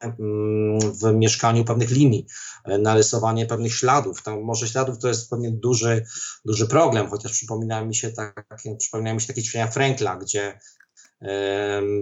[0.00, 2.26] mm, w mieszkaniu pewnych linii,
[2.78, 4.22] narysowanie pewnych śladów.
[4.22, 6.04] Tam może śladów to jest pewnie duży,
[6.44, 10.58] duży problem, chociaż przypomina mi się takie, przypomina mi się takie ćwiczenia Frankla, gdzie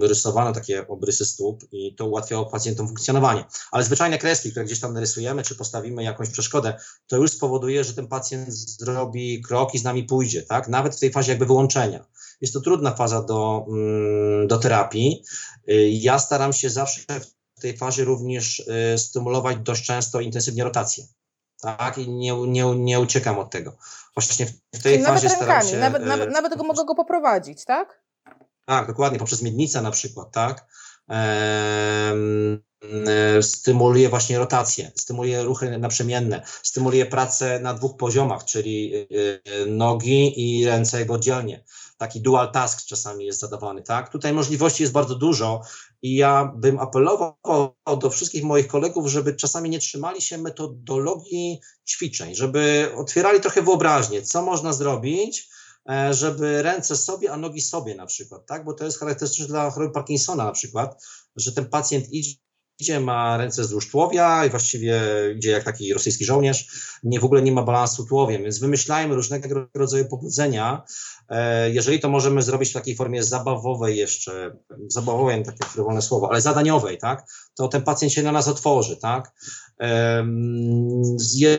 [0.00, 3.44] rysowano takie obrysy stóp i to ułatwiało pacjentom funkcjonowanie.
[3.70, 6.74] Ale zwyczajne kreski, które gdzieś tam narysujemy, czy postawimy jakąś przeszkodę,
[7.06, 10.68] to już spowoduje, że ten pacjent zrobi krok i z nami pójdzie, tak?
[10.68, 12.06] Nawet w tej fazie jakby wyłączenia.
[12.40, 15.24] Jest to trudna faza do, mm, do terapii.
[15.68, 17.00] Y, ja staram się zawsze
[17.56, 18.58] w tej fazie również
[18.94, 21.04] y, stymulować dość często intensywnie rotację.
[21.60, 23.76] Tak, i nie, nie, nie uciekam od tego.
[24.14, 27.64] Właśnie w tej Czyli fazie nawet rękami, się, nawet, nawet, nawet go mogę go poprowadzić,
[27.64, 28.03] tak?
[28.64, 30.66] Tak, dokładnie, poprzez miednicę na przykład, tak?
[33.40, 40.66] stymuluje właśnie rotację, stymuluje ruchy naprzemienne, stymuluje pracę na dwóch poziomach, czyli y, nogi i
[40.66, 41.64] ręce jakby oddzielnie.
[41.96, 44.08] Taki dual task czasami jest zadawany, tak?
[44.08, 45.62] Tutaj możliwości jest bardzo dużo
[46.02, 47.36] i ja bym apelował
[48.00, 54.22] do wszystkich moich kolegów, żeby czasami nie trzymali się metodologii ćwiczeń, żeby otwierali trochę wyobraźnię,
[54.22, 55.53] co można zrobić, E,
[56.10, 58.64] żeby ręce sobie, a nogi sobie na przykład, tak?
[58.64, 61.04] Bo to jest charakterystyczne dla choroby Parkinsona na przykład,
[61.36, 62.36] że ten pacjent idzie
[62.78, 65.00] idzie, ma ręce wzdłuż tułowia i właściwie
[65.36, 66.68] idzie jak taki rosyjski żołnierz,
[67.02, 70.82] nie w ogóle nie ma balansu tułowiem, więc wymyślajmy różnego rodzaju pobudzenia.
[71.28, 74.56] E, jeżeli to możemy zrobić w takiej formie zabawowej jeszcze,
[74.88, 79.32] zabawowej, takie frywolne słowo, ale zadaniowej, tak, to ten pacjent się na nas otworzy, tak.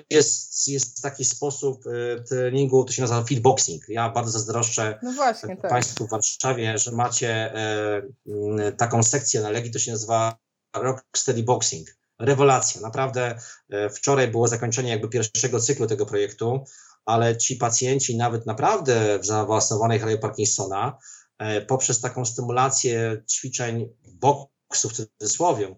[0.10, 3.84] Jest, jest taki sposób e, treningu, to się nazywa fitboxing.
[3.90, 5.72] Ja bardzo zazdroszczę no właśnie, tak.
[5.72, 10.45] Państwu w Warszawie, że macie e, taką sekcję na Legii, to się nazywa
[10.82, 11.88] Rocksteady Boxing.
[12.20, 12.82] Rewelacja.
[12.82, 16.64] Naprawdę e, wczoraj było zakończenie jakby pierwszego cyklu tego projektu,
[17.06, 20.98] ale ci pacjenci nawet naprawdę w zaawansowanej chorobie Parkinsona
[21.38, 25.76] e, poprzez taką stymulację ćwiczeń boksu w cudzysłowie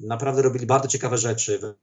[0.00, 1.76] naprawdę robili bardzo ciekawe rzeczy,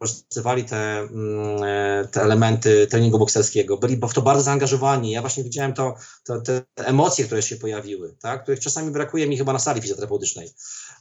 [0.00, 5.10] wykorzystywali te, mm, e, te elementy treningu bokserskiego, byli w to bardzo zaangażowani.
[5.10, 8.42] Ja właśnie widziałem to, to, te emocje, które się pojawiły, tak?
[8.42, 10.50] których czasami brakuje mi chyba na sali fizjoterapeutycznej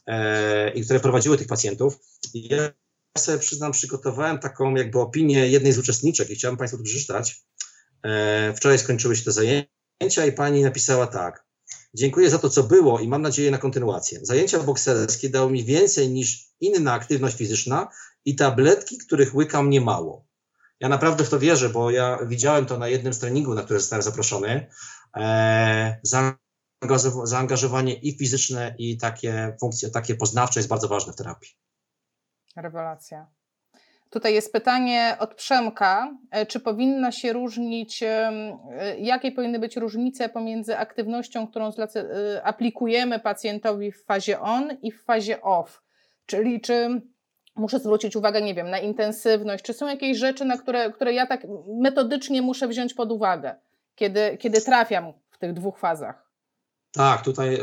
[0.07, 1.99] e, i które prowadziły tych pacjentów.
[2.33, 2.71] Ja
[3.17, 7.45] sobie przyznam, przygotowałem taką jakby opinię jednej z uczestniczek i chciałbym Państwu to przeczytać.
[8.03, 11.49] E, wczoraj skończyły się te zajęcia i pani napisała tak.
[11.93, 14.19] Dziękuję za to, co było i mam nadzieję na kontynuację.
[14.21, 17.87] Zajęcia bokserskie dały mi więcej niż inna aktywność fizyczna
[18.25, 20.25] i tabletki, których łykam niemało.
[20.79, 23.79] Ja naprawdę w to wierzę, bo ja widziałem to na jednym z treningów, na który
[23.79, 24.69] zostałem zaproszony.
[25.17, 25.99] E,
[27.23, 31.49] zaangażowanie i fizyczne, i takie funkcje, takie poznawcze jest bardzo ważne w terapii.
[32.55, 33.27] Rewelacja.
[34.09, 38.31] Tutaj jest pytanie od Przemka, e, czy powinna się różnić, e,
[38.99, 41.71] jakie powinny być różnice pomiędzy aktywnością, którą
[42.43, 45.83] aplikujemy pacjentowi w fazie on i w fazie off?
[46.25, 47.01] Czyli czy
[47.55, 51.27] muszę zwrócić uwagę, nie wiem, na intensywność, czy są jakieś rzeczy, na które, które ja
[51.27, 51.47] tak
[51.81, 53.55] metodycznie muszę wziąć pod uwagę,
[53.95, 56.29] kiedy, kiedy trafiam w tych dwóch fazach?
[56.91, 57.59] Tak, tutaj e,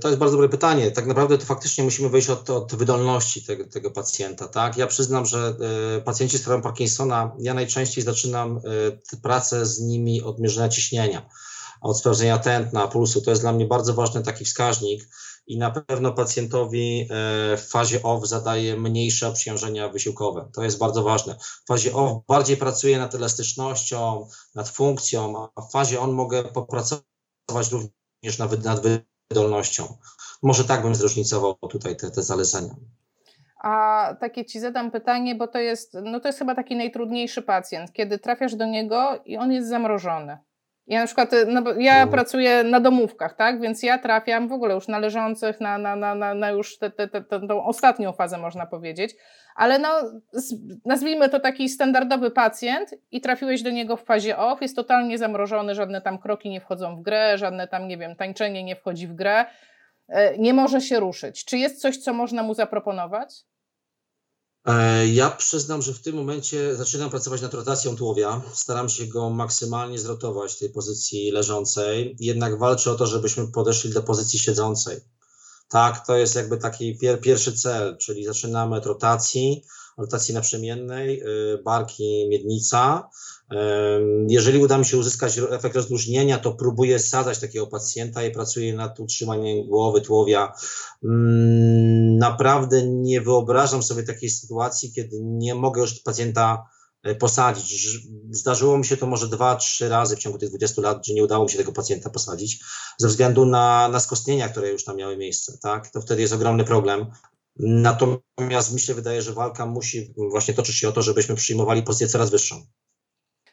[0.00, 0.90] to jest bardzo dobre pytanie.
[0.90, 4.48] Tak naprawdę to faktycznie musimy wyjść od, od wydolności tego, tego pacjenta.
[4.48, 4.76] Tak?
[4.76, 5.54] Ja przyznam, że
[5.96, 8.60] e, pacjenci z chorobą Parkinsona, ja najczęściej zaczynam
[9.12, 11.28] e, pracę z nimi od mierzenia ciśnienia,
[11.80, 13.22] od sprawdzenia tętna, pulsu.
[13.22, 15.08] To jest dla mnie bardzo ważny taki wskaźnik
[15.50, 17.08] i na pewno pacjentowi
[17.56, 20.48] w fazie OFF zadaje mniejsze obciążenia wysiłkowe.
[20.54, 21.34] To jest bardzo ważne.
[21.40, 27.02] W fazie OFF bardziej pracuję nad elastycznością, nad funkcją, a w fazie ON mogę popracować
[27.72, 28.80] również nawet nad
[29.30, 29.96] wydolnością.
[30.42, 32.74] Może tak bym zróżnicował tutaj te, te zalecenia.
[33.62, 37.92] A takie ci zadam pytanie, bo to jest, no to jest chyba taki najtrudniejszy pacjent,
[37.92, 40.38] kiedy trafiasz do niego i on jest zamrożony.
[40.90, 42.08] Ja na przykład, no ja mhm.
[42.08, 46.14] pracuję na domówkach, tak, więc ja trafiam w ogóle już na leżących, na, na, na,
[46.14, 49.14] na, na już tę te, te, te, tą ostatnią fazę można powiedzieć,
[49.54, 49.88] ale no
[50.84, 55.74] nazwijmy to taki standardowy pacjent i trafiłeś do niego w fazie off, jest totalnie zamrożony,
[55.74, 59.14] żadne tam kroki nie wchodzą w grę, żadne tam, nie wiem, tańczenie nie wchodzi w
[59.14, 59.44] grę,
[60.08, 61.44] e, nie może się ruszyć.
[61.44, 63.34] Czy jest coś, co można mu zaproponować?
[64.64, 68.42] E, ja przyznam, że w tym momencie zaczynam pracować nad rotacją tułowia.
[68.54, 73.90] Staram się go maksymalnie zrotować w tej pozycji leżącej, jednak walczę o to, żebyśmy podeszli
[73.90, 75.00] do pozycji siedzącej.
[75.68, 79.64] Tak, to jest jakby taki pier, pierwszy cel, czyli zaczynamy od rotacji,
[79.98, 83.10] rotacji naprzemiennej, y, barki, miednica.
[84.28, 89.00] Jeżeli uda mi się uzyskać efekt rozluźnienia, to próbuję sadzać takiego pacjenta i pracuję nad
[89.00, 90.52] utrzymaniem głowy, tułowia.
[91.04, 96.66] Mm, naprawdę nie wyobrażam sobie takiej sytuacji, kiedy nie mogę już pacjenta
[97.02, 97.98] e, posadzić.
[98.30, 101.24] Zdarzyło mi się to może dwa, trzy razy w ciągu tych 20 lat, że nie
[101.24, 102.64] udało mi się tego pacjenta posadzić
[102.98, 105.58] ze względu na, na skostnienia, które już tam miały miejsce.
[105.62, 105.90] Tak?
[105.90, 107.06] To wtedy jest ogromny problem.
[107.56, 112.08] Natomiast mi się wydaje, że walka musi właśnie toczyć się o to, żebyśmy przyjmowali pozycję
[112.08, 112.66] coraz wyższą.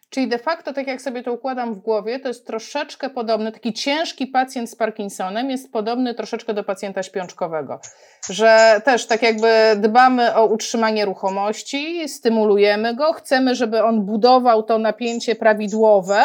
[0.10, 3.74] Czyli de facto, tak jak sobie to układam w głowie, to jest troszeczkę podobny, taki
[3.74, 7.80] ciężki pacjent z Parkinsonem jest podobny troszeczkę do pacjenta śpiączkowego.
[8.30, 14.78] Że też tak jakby dbamy o utrzymanie ruchomości, stymulujemy go, chcemy, żeby on budował to
[14.78, 16.24] napięcie prawidłowe,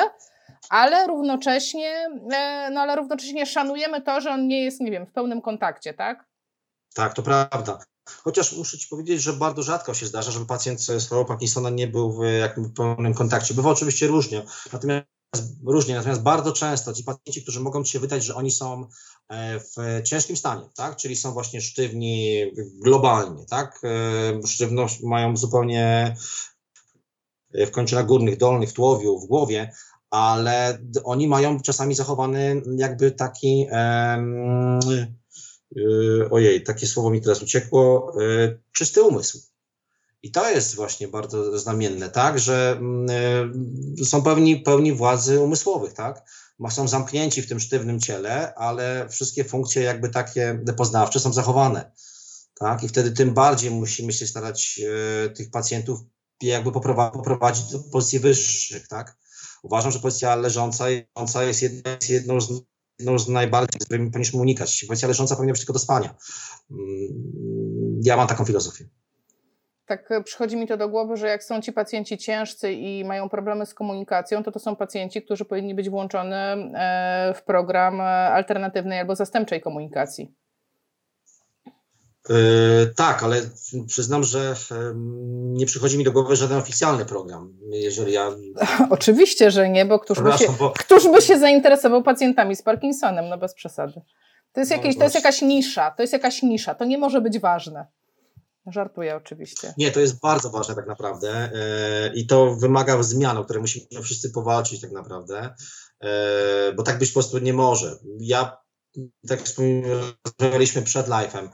[0.71, 5.13] ale równocześnie, e, no ale równocześnie szanujemy to, że on nie jest, nie wiem, w
[5.13, 6.25] pełnym kontakcie, tak?
[6.95, 7.79] Tak, to prawda.
[8.05, 11.87] Chociaż muszę Ci powiedzieć, że bardzo rzadko się zdarza, żeby pacjent z chorobą Parkinsona nie
[11.87, 13.55] był w jakimś pełnym kontakcie.
[13.55, 14.43] Bywa oczywiście różnie,
[14.73, 15.07] natomiast
[15.67, 18.87] różnie, natomiast bardzo często ci pacjenci, którzy mogą Ci się wydać, że oni są
[19.29, 20.97] e, w ciężkim stanie, tak?
[20.97, 22.43] czyli są właśnie sztywni
[22.85, 23.81] globalnie, tak?
[23.85, 26.17] E, sztywność mają zupełnie
[27.55, 29.73] w kończynach górnych, dolnych, w tułowiu, w głowie,
[30.11, 33.67] ale oni mają czasami zachowany jakby taki
[36.31, 39.41] ojej, takie słowo mi teraz uciekło, yy, czysty umysł.
[40.23, 42.81] I to jest właśnie bardzo znamienne, tak, że
[43.97, 46.25] yy, są pełni, pełni władzy umysłowych, tak,
[46.71, 51.93] są zamknięci w tym sztywnym ciele, ale wszystkie funkcje jakby takie poznawcze są zachowane,
[52.55, 54.81] tak, i wtedy tym bardziej musimy się starać
[55.37, 56.01] tych pacjentów
[56.43, 59.17] jakby poprowadzić do pozycji wyższych, tak.
[59.63, 60.85] Uważam, że pozycja leżąca,
[61.17, 61.63] leżąca jest
[62.09, 62.63] jedną z
[62.99, 64.79] jedną z najbardziej, z którymi powinniśmy unikać.
[64.81, 66.15] Sytuacja leżąca powinna być tylko do spania.
[66.71, 68.85] Mm, ja mam taką filozofię.
[69.87, 73.29] Tak e, przychodzi mi to do głowy, że jak są ci pacjenci ciężcy i mają
[73.29, 78.05] problemy z komunikacją, to to są pacjenci, którzy powinni być włączony e, w program e,
[78.05, 80.35] alternatywnej albo zastępczej komunikacji.
[82.29, 82.37] Yy,
[82.97, 83.41] tak, ale
[83.87, 84.55] przyznam, że
[85.33, 87.55] nie przychodzi mi do głowy żaden oficjalny program.
[87.71, 88.31] Jeżeli ja.
[88.91, 90.71] Oczywiście, że nie, bo któż, by się, bo...
[90.71, 93.29] któż by się zainteresował pacjentami z Parkinsonem?
[93.29, 94.01] No bez przesady.
[94.53, 97.21] To jest, no, jakieś, to jest jakaś nisza, to jest jakaś nisza, to nie może
[97.21, 97.87] być ważne.
[98.67, 99.75] Żartuję oczywiście.
[99.79, 101.51] Nie, to jest bardzo ważne tak naprawdę
[102.05, 105.55] yy, i to wymaga zmian, o które musimy wszyscy powalczyć tak naprawdę,
[106.03, 106.09] yy,
[106.77, 107.97] bo tak być po prostu nie może.
[108.21, 108.62] Ja
[109.29, 111.49] tak wspomnieliśmy przed live'em.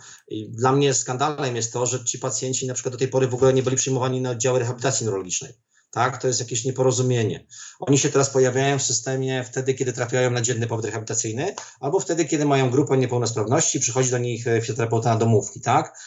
[0.48, 3.52] Dla mnie skandalem jest to, że ci pacjenci na przykład do tej pory w ogóle
[3.52, 5.52] nie byli przyjmowani na oddziały rehabilitacji neurologicznej.
[5.90, 7.46] Tak, to jest jakieś nieporozumienie.
[7.80, 12.24] Oni się teraz pojawiają w systemie wtedy, kiedy trafiają na dzienny pobyt rehabilitacyjny, albo wtedy,
[12.24, 15.98] kiedy mają grupę niepełnosprawności, przychodzi do nich fizjoterapeuta na domówki, tak?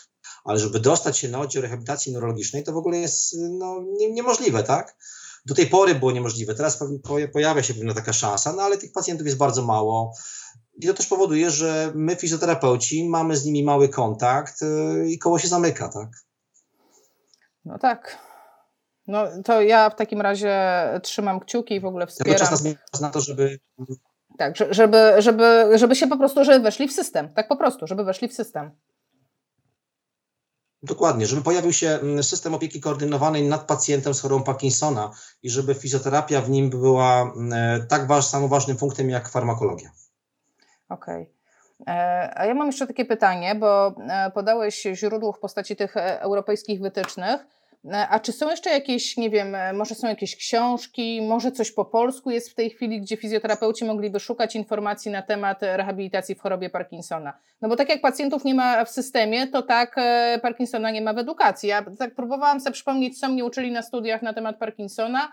[0.43, 4.63] Ale żeby dostać się na oddział rehabilitacji neurologicznej, to w ogóle jest no, nie, niemożliwe,
[4.63, 4.97] tak?
[5.45, 6.79] Do tej pory było niemożliwe, teraz
[7.33, 10.13] pojawia się pewna taka szansa, no ale tych pacjentów jest bardzo mało.
[10.77, 15.39] I to też powoduje, że my, fizjoterapeuci, mamy z nimi mały kontakt y, i koło
[15.39, 16.09] się zamyka, tak?
[17.65, 18.17] No tak.
[19.07, 20.59] No to ja w takim razie
[21.03, 22.39] trzymam kciuki i w ogóle wspieram.
[22.39, 23.59] Czas na to, żeby...
[24.37, 27.33] Tak, żeby, żeby, żeby się po prostu, żeby weszli w system.
[27.33, 28.71] Tak po prostu, żeby weszli w system.
[30.83, 35.11] Dokładnie, żeby pojawił się mm, system opieki koordynowanej nad pacjentem z chorobą Parkinsona
[35.43, 39.91] i żeby fizjoterapia w nim była mm, e, tak waż, samo ważnym punktem jak farmakologia.
[40.91, 41.21] Okej.
[41.21, 41.95] Okay.
[41.95, 46.81] E, a ja mam jeszcze takie pytanie, bo e, podałeś źródło w postaci tych europejskich
[46.81, 47.45] wytycznych.
[47.85, 51.71] E, a czy są jeszcze jakieś, nie wiem, e, może są jakieś książki, może coś
[51.71, 56.41] po polsku jest w tej chwili, gdzie fizjoterapeuci mogliby szukać informacji na temat rehabilitacji w
[56.41, 57.33] chorobie Parkinsona?
[57.61, 61.13] No bo tak jak pacjentów nie ma w systemie, to tak e, Parkinsona nie ma
[61.13, 61.69] w edukacji.
[61.69, 65.31] Ja tak próbowałam sobie przypomnieć, co mnie uczyli na studiach na temat Parkinsona.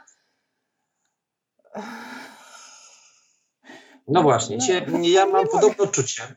[4.09, 6.37] No właśnie, no, ja mam podobne odczucie.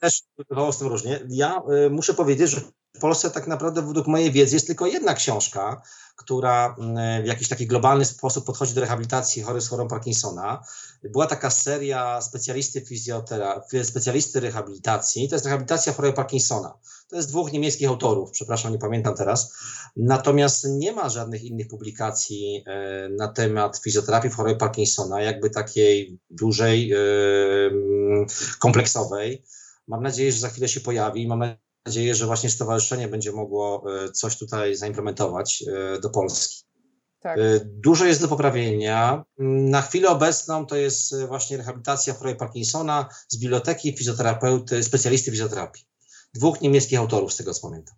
[0.00, 1.20] Też bywało z tym różnie.
[1.28, 2.60] Ja muszę powiedzieć, że
[2.94, 5.82] w Polsce tak naprawdę według mojej wiedzy jest tylko jedna książka,
[6.16, 10.64] która mm, w jakiś taki globalny sposób podchodzi do rehabilitacji chorych z chorobą Parkinsona.
[11.02, 16.78] Była taka seria specjalisty fizjoterapii, specjalisty rehabilitacji, to jest rehabilitacja choroby Parkinsona.
[17.14, 19.54] To jest dwóch niemieckich autorów, przepraszam, nie pamiętam teraz.
[19.96, 26.18] Natomiast nie ma żadnych innych publikacji e, na temat fizjoterapii w chorobie Parkinsona, jakby takiej
[26.30, 26.98] dużej, e,
[28.58, 29.44] kompleksowej.
[29.88, 31.28] Mam nadzieję, że za chwilę się pojawi.
[31.28, 31.42] Mam
[31.86, 35.64] nadzieję, że właśnie stowarzyszenie będzie mogło e, coś tutaj zaimplementować
[36.02, 36.64] do Polski.
[37.20, 37.38] Tak.
[37.64, 39.24] Dużo jest do poprawienia.
[39.38, 45.93] Na chwilę obecną to jest właśnie rehabilitacja choroby Parkinsona z biblioteki fizjoterapeuty, specjalisty fizjoterapii.
[46.34, 47.96] Dwóch niemieckich autorów, z tego co pamiętam.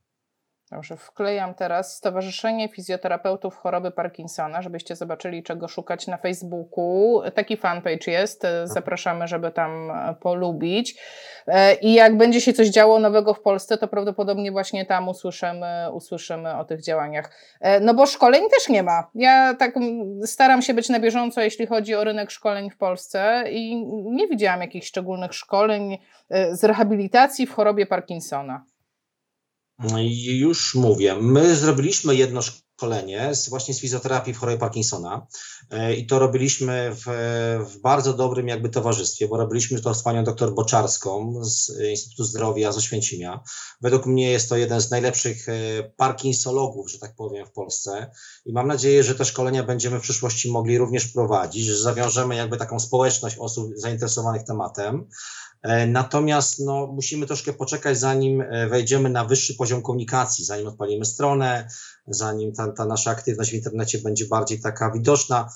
[0.70, 7.22] Dobrze, wklejam teraz Stowarzyszenie Fizjoterapeutów Choroby Parkinsona, żebyście zobaczyli, czego szukać na Facebooku.
[7.34, 8.68] Taki fanpage jest, tak.
[8.68, 11.00] zapraszamy, żeby tam e, polubić.
[11.46, 15.92] E, I jak będzie się coś działo nowego w Polsce, to prawdopodobnie właśnie tam usłyszymy,
[15.92, 17.30] usłyszymy o tych działaniach.
[17.60, 19.10] E, no bo szkoleń też nie ma.
[19.14, 19.74] Ja tak
[20.24, 24.60] staram się być na bieżąco, jeśli chodzi o rynek szkoleń w Polsce i nie widziałam
[24.60, 25.98] jakichś szczególnych szkoleń
[26.52, 28.64] z rehabilitacji w chorobie Parkinsona.
[30.24, 31.16] Już mówię.
[31.20, 32.42] My zrobiliśmy jedno
[32.76, 35.26] szkolenie z, właśnie z fizjoterapii w chorobie Parkinsona
[35.70, 37.04] e, i to robiliśmy w,
[37.70, 42.72] w, bardzo dobrym jakby towarzystwie, bo robiliśmy to z panią doktor Boczarską z Instytutu Zdrowia
[42.72, 43.40] z Oświęcimia.
[43.80, 45.52] Według mnie jest to jeden z najlepszych e,
[45.96, 48.10] parkinsologów, że tak powiem, w Polsce
[48.46, 52.56] i mam nadzieję, że te szkolenia będziemy w przyszłości mogli również prowadzić, że zawiążemy jakby
[52.56, 55.08] taką społeczność osób zainteresowanych tematem.
[55.62, 61.04] E, natomiast no, musimy troszkę poczekać, zanim e, wejdziemy na wyższy poziom komunikacji, zanim odpalimy
[61.04, 61.68] stronę,
[62.06, 65.48] zanim ta, ta nasza aktywność w internecie będzie bardziej taka widoczna.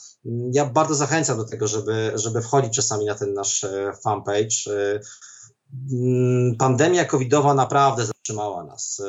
[0.52, 4.56] Ja bardzo zachęcam do tego, żeby, żeby wchodzić czasami na ten nasz e, fanpage.
[5.92, 9.02] Mm, pandemia covidowa naprawdę zatrzymała nas.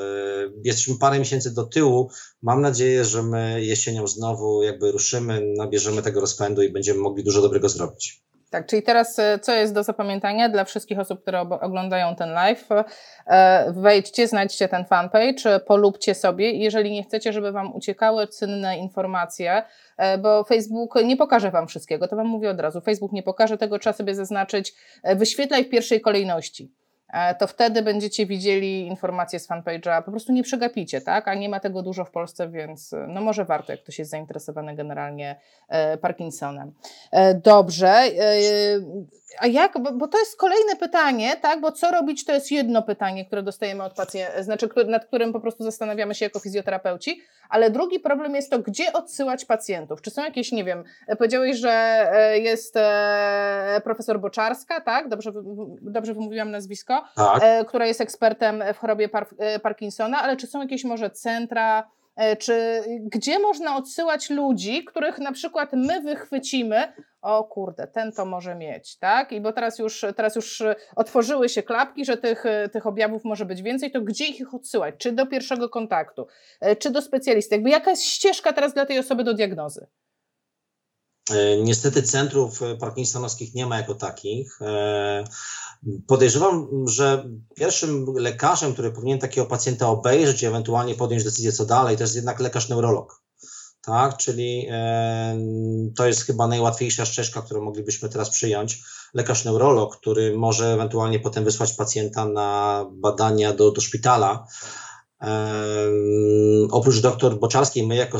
[0.63, 2.09] Jesteśmy parę miesięcy do tyłu.
[2.41, 7.41] Mam nadzieję, że my jesienią znowu jakby ruszymy, nabierzemy tego rozpędu i będziemy mogli dużo
[7.41, 8.21] dobrego zrobić.
[8.51, 12.67] Tak, czyli teraz e, co jest do zapamiętania dla wszystkich osób, które oglądają ten live?
[13.27, 16.51] E, wejdźcie, znajdźcie ten fanpage, polubcie sobie.
[16.51, 19.63] Jeżeli nie chcecie, żeby Wam uciekały cenne informacje,
[19.97, 22.81] e, bo Facebook nie pokaże Wam wszystkiego, to Wam mówię od razu.
[22.81, 24.73] Facebook nie pokaże tego, trzeba sobie zaznaczyć,
[25.15, 26.80] wyświetlaj w pierwszej kolejności.
[27.11, 31.27] E, to wtedy będziecie widzieli informacje z fanpage'a, po prostu nie przegapicie, tak?
[31.27, 34.11] A nie ma tego dużo w Polsce, więc e, no może warto, jak ktoś jest
[34.11, 36.71] zainteresowany generalnie e, Parkinsonem.
[37.43, 38.03] Dobrze.
[39.39, 41.61] A jak, bo to jest kolejne pytanie, tak?
[41.61, 45.39] Bo co robić, to jest jedno pytanie, które dostajemy od pacjentów, znaczy nad którym po
[45.39, 50.01] prostu zastanawiamy się jako fizjoterapeuci, ale drugi problem jest to, gdzie odsyłać pacjentów.
[50.01, 50.83] Czy są jakieś, nie wiem,
[51.17, 52.05] powiedziałeś, że
[52.43, 52.75] jest
[53.83, 55.09] profesor Boczarska, tak?
[55.09, 55.31] Dobrze,
[55.81, 57.00] dobrze wymówiłam nazwisko?
[57.15, 57.43] Tak.
[57.43, 62.35] E, która jest ekspertem w chorobie e, Parkinsona, ale czy są jakieś może centra, e,
[62.35, 68.55] czy gdzie można odsyłać ludzi, których na przykład my wychwycimy, o kurde, ten to może
[68.55, 69.31] mieć, tak?
[69.31, 70.63] I bo teraz już, teraz już
[70.95, 74.95] otworzyły się klapki, że tych, tych objawów może być więcej, to gdzie ich odsyłać?
[74.97, 76.27] Czy do pierwszego kontaktu,
[76.79, 77.55] czy do specjalisty?
[77.55, 79.87] Jakby jaka jest ścieżka teraz dla tej osoby do diagnozy?
[81.63, 84.59] Niestety centrów parkinsonowskich nie ma jako takich.
[86.07, 91.97] Podejrzewam, że pierwszym lekarzem, który powinien takiego pacjenta obejrzeć i ewentualnie podjąć decyzję, co dalej,
[91.97, 93.21] to jest jednak lekarz neurolog.
[93.81, 95.39] Tak, czyli e,
[95.95, 98.83] to jest chyba najłatwiejsza ścieżka, którą moglibyśmy teraz przyjąć.
[99.13, 104.47] Lekarz neurolog, który może ewentualnie potem wysłać pacjenta na badania do, do szpitala.
[106.71, 108.19] Oprócz dr Boczarskiej, my jako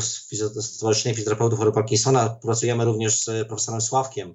[0.60, 4.34] Stowarzyszenie Fizjoterapeutów choroby Parkinsona pracujemy również z profesorem Sławkiem,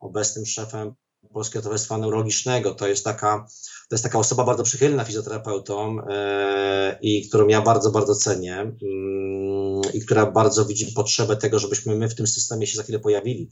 [0.00, 0.94] obecnym szefem
[1.32, 2.74] Polskiego Towarzystwa Neurologicznego.
[2.74, 3.46] To jest taka,
[3.88, 8.78] to jest taka osoba bardzo przychylna fizjoterapeutom e, i którą ja bardzo, bardzo cenię mm,
[9.94, 13.50] i która bardzo widzi potrzebę tego, żebyśmy my w tym systemie się za chwilę pojawili.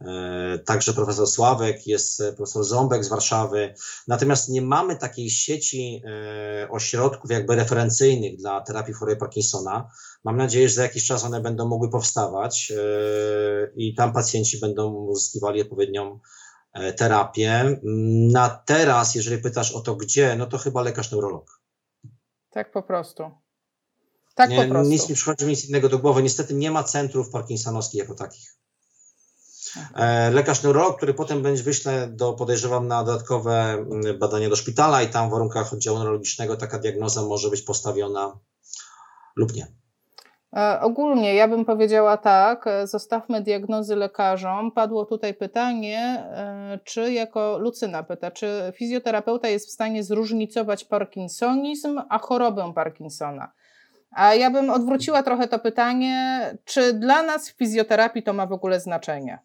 [0.00, 3.74] E, także profesor Sławek, jest profesor Ząbek z Warszawy.
[4.08, 9.90] Natomiast nie mamy takiej sieci e, ośrodków jakby referencyjnych dla terapii choroby Parkinsona.
[10.24, 12.82] Mam nadzieję, że za jakiś czas one będą mogły powstawać e,
[13.76, 16.20] i tam pacjenci będą uzyskiwali odpowiednią
[16.96, 17.80] terapię.
[18.32, 21.60] Na teraz, jeżeli pytasz o to gdzie, no to chyba lekarz neurolog.
[22.50, 23.30] Tak po prostu.
[24.34, 24.92] Tak nie, po prostu.
[24.92, 26.22] Nic mi przychodzi nic innego do głowy.
[26.22, 28.59] Niestety nie ma centrów parkinsonowskich jako takich.
[29.94, 35.02] E, lekarz neurolog, który potem będzie wyśle do, podejrzewam, na dodatkowe mm, badania do szpitala
[35.02, 38.38] i tam w warunkach oddziału neurologicznego taka diagnoza może być postawiona
[39.36, 39.66] lub nie.
[40.56, 44.72] E, ogólnie ja bym powiedziała tak, e, zostawmy diagnozy lekarzom.
[44.72, 46.24] Padło tutaj pytanie,
[46.84, 53.52] czy jako Lucyna pyta, czy fizjoterapeuta jest w stanie zróżnicować parkinsonizm, a chorobę Parkinsona?
[54.10, 58.52] A ja bym odwróciła trochę to pytanie, czy dla nas w fizjoterapii to ma w
[58.52, 59.38] ogóle znaczenie?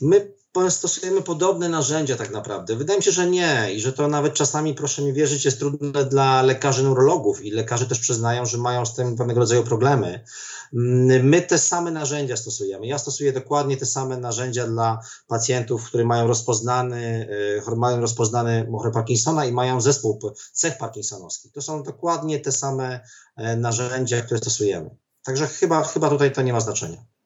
[0.00, 0.38] My
[0.70, 2.76] stosujemy podobne narzędzia tak naprawdę.
[2.76, 6.04] Wydaje mi się, że nie i że to nawet czasami, proszę mi wierzyć, jest trudne
[6.04, 10.24] dla lekarzy neurologów i lekarze też przyznają, że mają z tym pewnego rodzaju problemy.
[11.22, 12.86] My te same narzędzia stosujemy.
[12.86, 17.28] Ja stosuję dokładnie te same narzędzia dla pacjentów, którzy mają rozpoznany,
[17.66, 20.18] e, mają rozpoznany chorobę Parkinsona i mają zespół
[20.52, 21.52] cech parkinsonowskich.
[21.52, 23.00] To są dokładnie te same
[23.36, 24.90] e, narzędzia, które stosujemy.
[25.22, 27.17] Także chyba, chyba tutaj to nie ma znaczenia.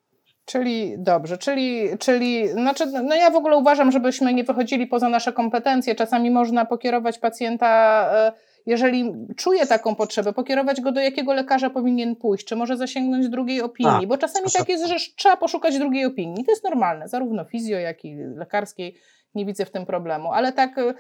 [0.44, 5.32] Czyli dobrze, czyli, czyli znaczy, no ja w ogóle uważam, żebyśmy nie wychodzili poza nasze
[5.32, 5.94] kompetencje.
[5.94, 8.32] Czasami można pokierować pacjenta, e,
[8.66, 13.62] jeżeli czuje taką potrzebę, pokierować go do jakiego lekarza powinien pójść, czy może zasięgnąć drugiej
[13.62, 16.44] opinii, A, bo czasami tak jest, że trzeba poszukać drugiej opinii.
[16.44, 18.96] To jest normalne, zarówno fizjo, jak i lekarskiej
[19.34, 20.94] nie widzę w tym problemu, ale tak y,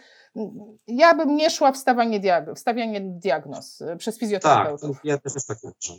[0.86, 4.96] ja bym nie szła w stawianie, diag- stawianie diagnoz y, przez fizjoterapeutów.
[4.96, 5.96] Tak, ja też tak uważam.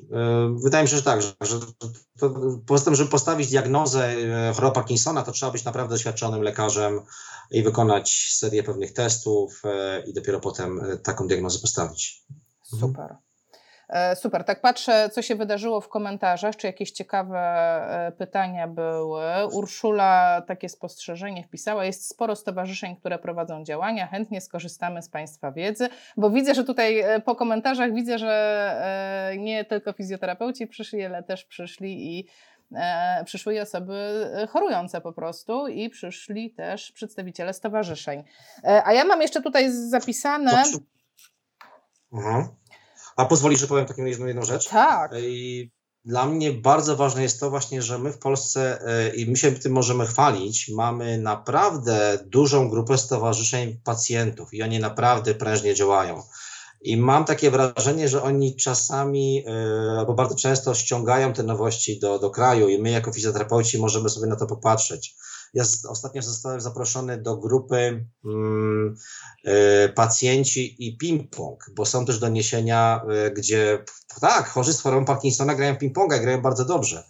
[0.56, 1.60] Y, wydaje mi się, że tak, że, że
[2.20, 2.30] to,
[2.68, 4.16] poza tym, żeby postawić diagnozę
[4.56, 7.02] choroby Parkinsona, to trzeba być naprawdę doświadczonym lekarzem
[7.52, 9.62] i wykonać serię pewnych testów
[10.08, 12.24] i dopiero potem taką diagnozę postawić.
[12.64, 13.16] Super.
[13.90, 19.24] E, super, tak patrzę, co się wydarzyło w komentarzach, czy jakieś ciekawe e, pytania były.
[19.52, 21.86] Urszula takie spostrzeżenie wpisała.
[21.86, 24.08] Jest sporo stowarzyszeń, które prowadzą działania.
[24.08, 28.34] Chętnie skorzystamy z Państwa wiedzy, bo widzę, że tutaj e, po komentarzach widzę, że
[29.38, 32.28] nie tylko fizjoterapeuci przyszli, ale też przyszli i
[33.26, 38.24] przyszły osoby chorujące po prostu i przyszli też przedstawiciele stowarzyszeń.
[38.86, 40.64] A ja mam jeszcze tutaj zapisane.
[42.14, 42.48] Mhm.
[43.16, 44.70] A pozwolisz, że powiem taką jedną, jedną rzecz?
[44.70, 45.12] Tak.
[45.20, 45.72] I
[46.06, 49.52] dla mnie bardzo ważne jest to właśnie, że my w Polsce, e, i my się
[49.52, 56.24] tym możemy chwalić, mamy naprawdę dużą grupę stowarzyszeń pacjentów i oni naprawdę prężnie działają.
[56.82, 62.20] I mam takie wrażenie, że oni czasami e, albo bardzo często ściągają te nowości do,
[62.20, 65.16] do kraju i my jako fizjoterapeuci możemy sobie na to popatrzeć.
[65.54, 68.96] Ja ostatnio zostałem zaproszony do grupy mm,
[69.48, 73.86] y, pacjenci i ping-pong, bo są też doniesienia, y, gdzie
[74.22, 77.04] tak, chorzy z chorobą Parkinsona grają ping-ponga grają bardzo dobrze.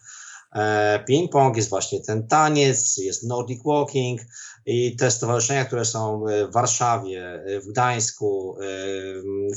[0.55, 4.21] E, ping-pong jest właśnie ten taniec, jest Nordic Walking
[4.65, 8.57] i te stowarzyszenia, które są w Warszawie, w Gdańsku,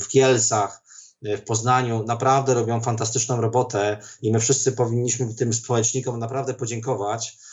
[0.01, 0.81] w Kielcach,
[1.21, 7.46] w Poznaniu naprawdę robią fantastyczną robotę i my wszyscy powinniśmy tym społecznikom naprawdę podziękować, E,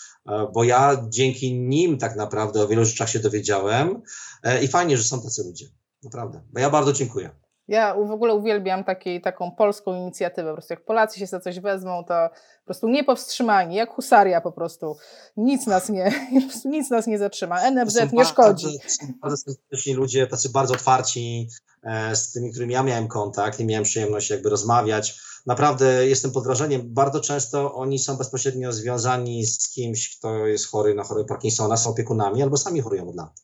[0.55, 4.03] bo ja dzięki nim tak naprawdę o wielu rzeczach się dowiedziałem
[4.43, 5.67] e, i fajnie, że są tacy ludzie.
[6.03, 6.43] Naprawdę.
[6.53, 7.31] Bo ja bardzo dziękuję.
[7.69, 10.49] Ja w ogóle uwielbiam taki, taką polską inicjatywę.
[10.49, 14.53] Po prostu jak Polacy się za coś wezmą, to po prostu niepowstrzymani, jak husaria po
[14.53, 14.97] prostu.
[15.37, 16.13] Nic nas nie,
[16.65, 17.71] nic nas nie zatrzyma.
[17.71, 18.67] NFZ nie szkodzi.
[18.67, 21.49] Bardzo, bardzo serdeczni ludzie, tacy bardzo otwarci,
[21.83, 26.45] e, z tymi, którymi ja miałem kontakt i miałem przyjemność jakby rozmawiać naprawdę jestem pod
[26.45, 26.95] wrażeniem.
[26.95, 31.91] Bardzo często oni są bezpośrednio związani z kimś, kto jest chory na chorobę Parkinsona, są
[31.91, 33.43] opiekunami albo sami chorują od lat.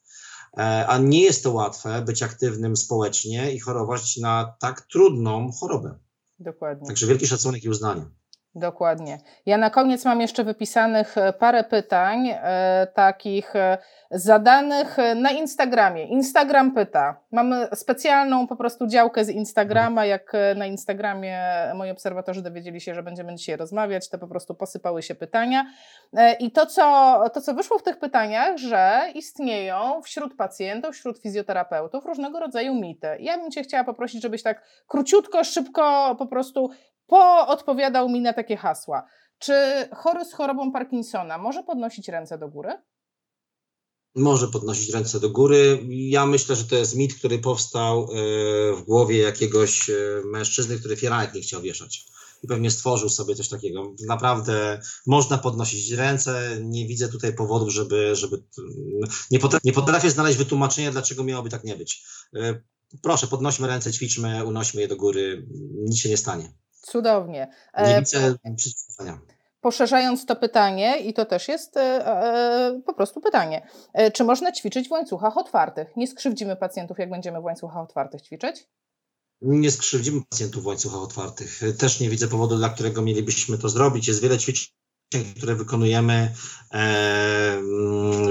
[0.57, 5.99] E, a nie jest to łatwe być aktywnym społecznie i chorować na tak trudną chorobę.
[6.39, 6.87] Dokładnie.
[6.87, 8.20] Także wielki szacunek i uznanie.
[8.55, 9.19] Dokładnie.
[9.47, 13.79] Ja na koniec mam jeszcze wypisanych e, parę pytań, e, takich e,
[14.11, 16.05] zadanych e, na Instagramie.
[16.05, 17.21] Instagram pyta.
[17.33, 20.07] Mamy specjalną po prostu działkę z Instagrama.
[20.07, 21.41] Jak na Instagramie
[21.75, 25.67] moi obserwatorzy dowiedzieli się, że będziemy dzisiaj rozmawiać, to po prostu posypały się pytania.
[26.17, 31.19] E, I to co, to, co wyszło w tych pytaniach, że istnieją wśród pacjentów, wśród
[31.19, 33.09] fizjoterapeutów różnego rodzaju mity.
[33.21, 36.71] Ja bym Cię chciała poprosić, żebyś tak króciutko, szybko po prostu
[37.11, 39.07] poodpowiadał mi na takie hasła.
[39.39, 39.55] Czy
[39.95, 42.73] chory z chorobą Parkinsona może podnosić ręce do góry?
[44.15, 45.87] może podnosić ręce do góry.
[45.89, 48.09] Ja myślę, że to jest mit, który powstał
[48.77, 49.91] w głowie jakiegoś
[50.25, 52.07] mężczyzny, który fieranek nie chciał wieszać
[52.43, 53.95] i pewnie stworzył sobie coś takiego.
[54.07, 58.43] Naprawdę można podnosić ręce, nie widzę tutaj powodów, żeby, żeby
[59.31, 62.05] nie, potrafię, nie potrafię znaleźć wytłumaczenia, dlaczego miałoby tak nie być.
[62.37, 62.63] E,
[63.03, 65.47] proszę, podnośmy ręce, ćwiczmy, unośmy je do góry,
[65.89, 66.53] nic się nie stanie.
[66.91, 67.49] Cudownie.
[67.79, 69.19] Nie e, widzę przeciwwskazania.
[69.61, 73.69] Poszerzając to pytanie, i to też jest e, e, po prostu pytanie,
[74.13, 75.97] czy można ćwiczyć w łańcuchach otwartych?
[75.97, 78.67] Nie skrzywdzimy pacjentów, jak będziemy w łańcuchach otwartych ćwiczyć?
[79.43, 81.61] nie skrzywdzimy pacjentów w łańcuchach otwartych.
[81.79, 84.09] Też nie widzę powodu, dla którego mielibyśmy to zrobić.
[84.09, 84.69] Jest wiele ćwiczeń,
[85.37, 86.35] które wykonujemy
[86.73, 87.61] e,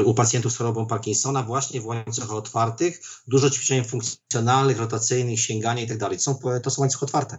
[0.06, 3.02] u pacjentów z chorobą Parkinsona właśnie w łańcuchach otwartych.
[3.28, 6.18] Dużo ćwiczeń funkcjonalnych, rotacyjnych, sięgania i tak dalej.
[6.64, 7.38] To są łańcuchy otwarte.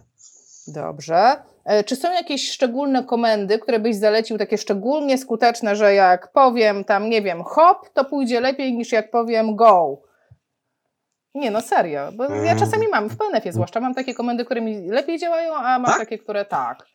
[0.67, 1.43] Dobrze.
[1.65, 6.83] E, czy są jakieś szczególne komendy, które byś zalecił, takie szczególnie skuteczne, że jak powiem
[6.83, 10.01] tam, nie wiem, hop, to pójdzie lepiej niż jak powiem go?
[11.35, 14.89] Nie, no serio, bo ja czasami mam, w PNF-ie zwłaszcza, mam takie komendy, które mi
[14.89, 15.99] lepiej działają, a mam tak?
[15.99, 16.85] takie, które tak.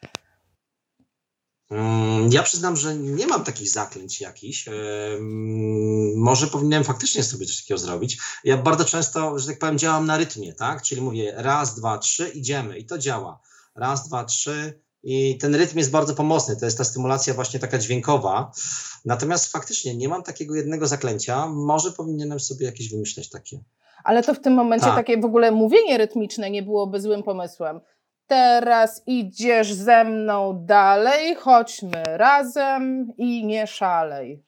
[1.71, 4.69] Mm, ja przyznam, że nie mam takich zaklęć jakichś.
[6.17, 8.19] Może powinienem faktycznie sobie coś takiego zrobić.
[8.45, 10.83] Ja bardzo często, że tak powiem, działam na rytmie, tak?
[10.83, 13.41] Czyli mówię raz, dwa, trzy, idziemy i to działa.
[13.77, 16.57] Raz, dwa, trzy i ten rytm jest bardzo pomocny.
[16.57, 18.53] To jest ta stymulacja właśnie taka dźwiękowa.
[19.05, 21.47] Natomiast faktycznie nie mam takiego jednego zaklęcia.
[21.47, 23.61] Może powinienem sobie jakieś wymyśleć takie
[24.07, 24.95] ale to w tym momencie tak.
[24.95, 27.81] takie w ogóle mówienie rytmiczne nie byłoby złym pomysłem.
[28.27, 34.45] Teraz idziesz ze mną dalej, chodźmy razem i nie szalej.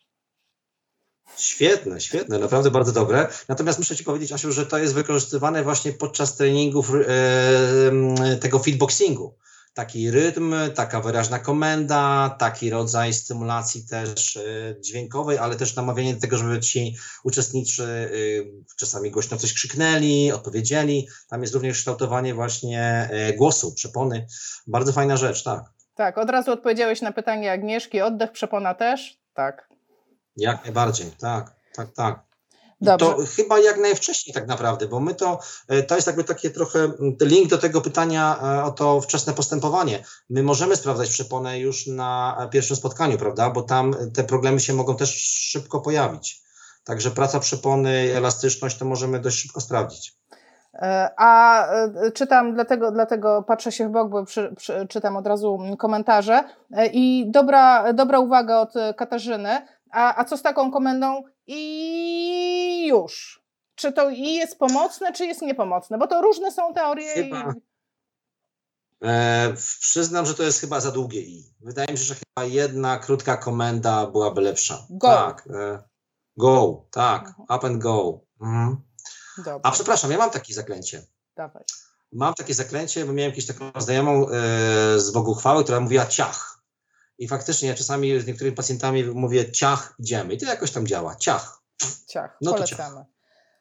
[1.37, 3.29] Świetne, świetne, naprawdę bardzo dobre.
[3.49, 9.35] Natomiast muszę Ci powiedzieć, Asiu, że to jest wykorzystywane właśnie podczas treningów e, tego feedboxingu
[9.79, 14.41] taki rytm, taka wyraźna komenda, taki rodzaj stymulacji też e,
[14.81, 21.09] dźwiękowej, ale też namawianie do tego, żeby ci uczestniczy e, czasami głośno coś krzyknęli, odpowiedzieli.
[21.29, 24.27] Tam jest również kształtowanie właśnie e, głosu, przepony.
[24.67, 25.65] Bardzo fajna rzecz, tak.
[25.95, 29.21] Tak, od razu odpowiedziałeś na pytanie Agnieszki, oddech, przepona też?
[29.35, 29.68] Tak.
[30.39, 32.29] Jak najbardziej, tak, tak, tak.
[32.81, 33.07] Dobrze.
[33.07, 36.93] To chyba jak najwcześniej tak naprawdę, bo my to, e, to jest jakby taki trochę
[37.21, 40.05] link do tego pytania e, o to wczesne postępowanie.
[40.31, 44.97] My możemy sprawdzać przeponę już na pierwszym spotkaniu, prawda, bo tam te problemy się mogą
[44.97, 46.43] też szybko pojawić.
[46.85, 50.19] Także praca przepony, elastyczność to możemy dość szybko sprawdzić.
[50.75, 51.65] E, a
[52.15, 56.45] czytam, dlatego, dlatego patrzę się w bok, bo przy, przy, czytam od razu komentarze.
[56.93, 59.78] I dobra, dobra uwaga od Katarzyny.
[59.93, 63.43] A, a co z taką komendą i już?
[63.75, 65.99] Czy to i jest pomocne, czy jest niepomocne?
[65.99, 67.15] Bo to różne są teorie.
[67.15, 67.55] Chyba, i...
[69.05, 71.55] e, przyznam, że to jest chyba za długie i.
[71.61, 74.87] Wydaje mi się, że chyba jedna krótka komenda byłaby lepsza.
[74.91, 75.09] Go.
[75.09, 75.49] Tak.
[75.55, 75.83] E,
[76.37, 77.29] go, tak.
[77.29, 77.59] Mhm.
[77.59, 78.21] Up and go.
[78.41, 78.77] Mhm.
[79.63, 81.07] A przepraszam, ja mam takie zaklęcie.
[81.37, 81.65] Dawaj.
[82.13, 86.58] Mam takie zaklęcie, bo miałem jakąś taką znajomą e, z Bogu chwały, która mówiła ciach.
[87.19, 90.35] I faktycznie ja czasami z niektórymi pacjentami mówię ciach, idziemy.
[90.35, 91.17] I to jakoś tam działa.
[91.17, 91.63] Ciach.
[92.09, 92.97] Ciach, no polecamy.
[92.97, 93.07] Ciach.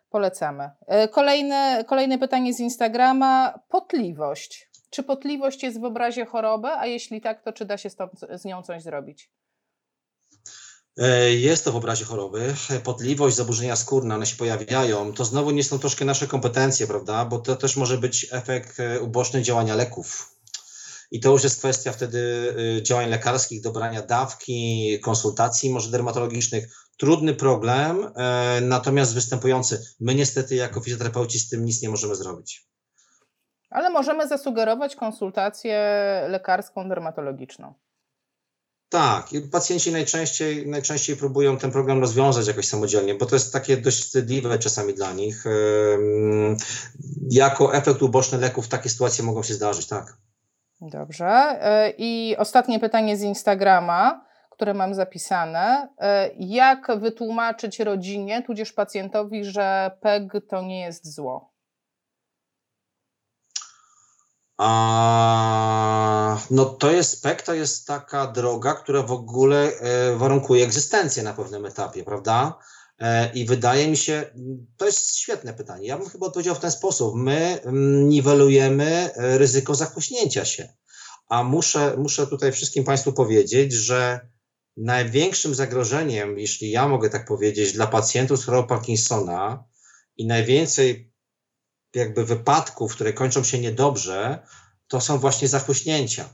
[0.09, 0.69] Polecamy.
[0.87, 3.59] E, kolejne, kolejne pytanie z Instagrama.
[3.69, 4.69] Potliwość.
[4.89, 6.67] Czy potliwość jest w obrazie choroby?
[6.67, 9.31] A jeśli tak, to czy da się stąd, z nią coś zrobić?
[10.97, 12.53] E, jest to w obrazie choroby.
[12.83, 15.13] Potliwość, zaburzenia skórne, one się pojawiają.
[15.13, 17.25] To znowu nie są troszkę nasze kompetencje, prawda?
[17.25, 20.36] Bo to też może być efekt e, uboczny działania leków.
[21.11, 22.19] I to już jest kwestia wtedy
[22.77, 26.87] y, działań lekarskich, dobrania dawki, konsultacji może dermatologicznych.
[26.97, 29.85] Trudny problem, e, natomiast występujący.
[29.99, 32.67] My niestety jako fizjoterapeuci z tym nic nie możemy zrobić.
[33.69, 35.79] Ale możemy zasugerować konsultację
[36.29, 37.73] lekarską, dermatologiczną.
[38.89, 44.03] Tak, pacjenci najczęściej, najczęściej próbują ten problem rozwiązać jakoś samodzielnie, bo to jest takie dość
[44.03, 45.43] wstydliwe czasami dla nich.
[47.29, 50.17] Jako efekt uboczny leków takie sytuacje mogą się zdarzyć, tak.
[50.81, 51.27] Dobrze.
[51.27, 55.89] E, I ostatnie pytanie z Instagrama, które mam zapisane.
[55.99, 61.53] E, jak wytłumaczyć rodzinie, tudzież pacjentowi, że PEG to nie jest zło?
[64.57, 71.23] A, no to jest PEG, to jest taka droga, która w ogóle e, warunkuje egzystencję
[71.23, 72.57] na pewnym etapie, prawda?
[73.33, 74.25] I wydaje mi się,
[74.77, 75.87] to jest świetne pytanie.
[75.87, 77.15] Ja bym chyba odpowiedział w ten sposób.
[77.15, 80.73] My mm, niwelujemy ryzyko zachłyśnięcia się.
[81.29, 84.19] A muszę, muszę tutaj wszystkim Państwu powiedzieć, że
[84.77, 89.63] największym zagrożeniem, jeśli ja mogę tak powiedzieć, dla pacjentów z chorobą Parkinsona
[90.17, 91.13] i najwięcej
[91.95, 94.47] jakby wypadków, które kończą się niedobrze,
[94.87, 96.29] to są właśnie zachłyśnięcia.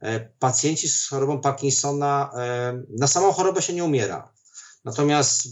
[0.00, 4.32] E, pacjenci z chorobą Parkinsona, e, na samą chorobę się nie umiera.
[4.84, 5.48] Natomiast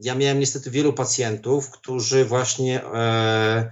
[0.00, 3.70] ja miałem niestety wielu pacjentów, którzy właśnie e,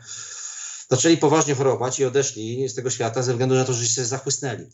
[0.90, 4.70] zaczęli poważnie chorować i odeszli z tego świata ze względu na to, że się zachłysnęli.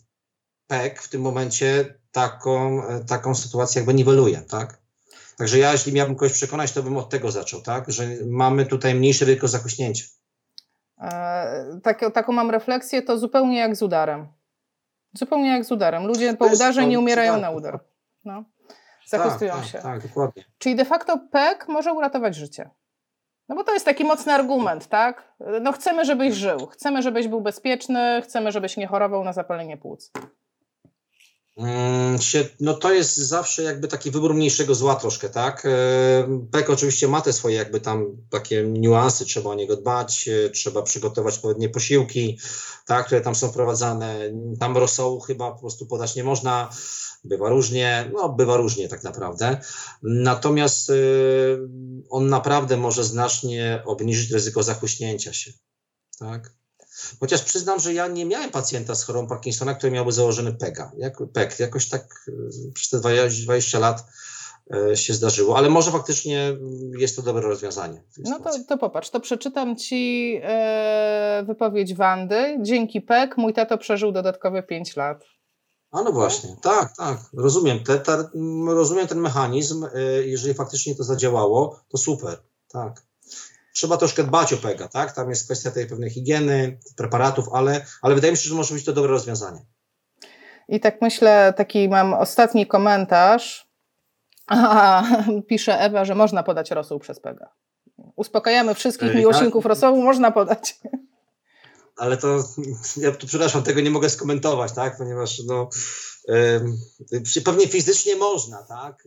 [0.67, 4.81] PEK w tym momencie taką, e, taką sytuację jakby niweluje, tak?
[5.37, 7.91] Także ja, jeśli miałbym kogoś przekonać, to bym od tego zaczął, tak?
[7.91, 10.05] Że mamy tutaj mniejsze ryzyko zachłyśnięcia.
[11.01, 14.27] E, tak, taką mam refleksję, to zupełnie jak z udarem.
[15.13, 16.07] Zupełnie jak z udarem.
[16.07, 17.79] Ludzie po udarze nie umierają na udar.
[18.25, 18.43] No.
[19.17, 19.73] Zachwystują tak, się.
[19.73, 20.43] Tak, tak, dokładnie.
[20.57, 22.69] Czyli de facto PEK może uratować życie.
[23.49, 25.33] No bo to jest taki mocny argument, tak?
[25.61, 30.11] No chcemy, żebyś żył, chcemy, żebyś był bezpieczny, chcemy, żebyś nie chorował na zapalenie płuc.
[31.57, 32.17] Mm,
[32.59, 35.67] no to jest zawsze jakby taki wybór mniejszego zła troszkę, tak?
[36.51, 40.81] PEK oczywiście ma te swoje jakby tam takie niuanse, trzeba o niego dbać, e, trzeba
[40.81, 42.39] przygotować odpowiednie posiłki,
[42.85, 44.19] tak, które tam są wprowadzane.
[44.59, 46.69] Tam rosołu chyba po prostu podać nie można,
[47.23, 49.61] bywa różnie, no bywa różnie tak naprawdę.
[50.03, 50.93] Natomiast e,
[52.09, 55.51] on naprawdę może znacznie obniżyć ryzyko zachłyśnięcia się,
[56.19, 56.60] tak?
[57.19, 60.91] Chociaż przyznam, że ja nie miałem pacjenta z chorobą Parkinsona, który miałby założony PEGA.
[60.97, 61.59] Jak, PEG.
[61.59, 64.05] Jakoś tak y, przez te 20 lat
[64.91, 66.57] y, się zdarzyło, ale może faktycznie
[66.97, 68.03] jest to dobre rozwiązanie.
[68.17, 72.57] No to, to popatrz, to przeczytam Ci e, wypowiedź Wandy.
[72.61, 75.23] Dzięki PEG mój tato przeżył dodatkowe 5 lat.
[75.91, 77.83] A no właśnie, tak, tak, rozumiem.
[77.83, 78.29] Te, te,
[78.67, 79.85] rozumiem ten mechanizm.
[79.85, 82.37] Y, jeżeli faktycznie to zadziałało, to super,
[82.67, 83.10] tak
[83.73, 85.13] trzeba troszkę dbać o PEGA, tak?
[85.13, 88.85] Tam jest kwestia tej pewnej higieny, preparatów, ale, ale wydaje mi się, że może być
[88.85, 89.65] to dobre rozwiązanie.
[90.67, 93.71] I tak myślę, taki mam ostatni komentarz.
[94.47, 95.03] Aha,
[95.47, 97.49] pisze Ewa, że można podać rosół przez PEGA.
[98.15, 100.79] Uspokajamy wszystkich miłośników rosołu, można podać.
[101.97, 102.43] Ale to,
[102.97, 104.97] ja tu przepraszam, tego nie mogę skomentować, tak?
[104.97, 105.69] Ponieważ no,
[107.45, 109.03] pewnie fizycznie można, tak?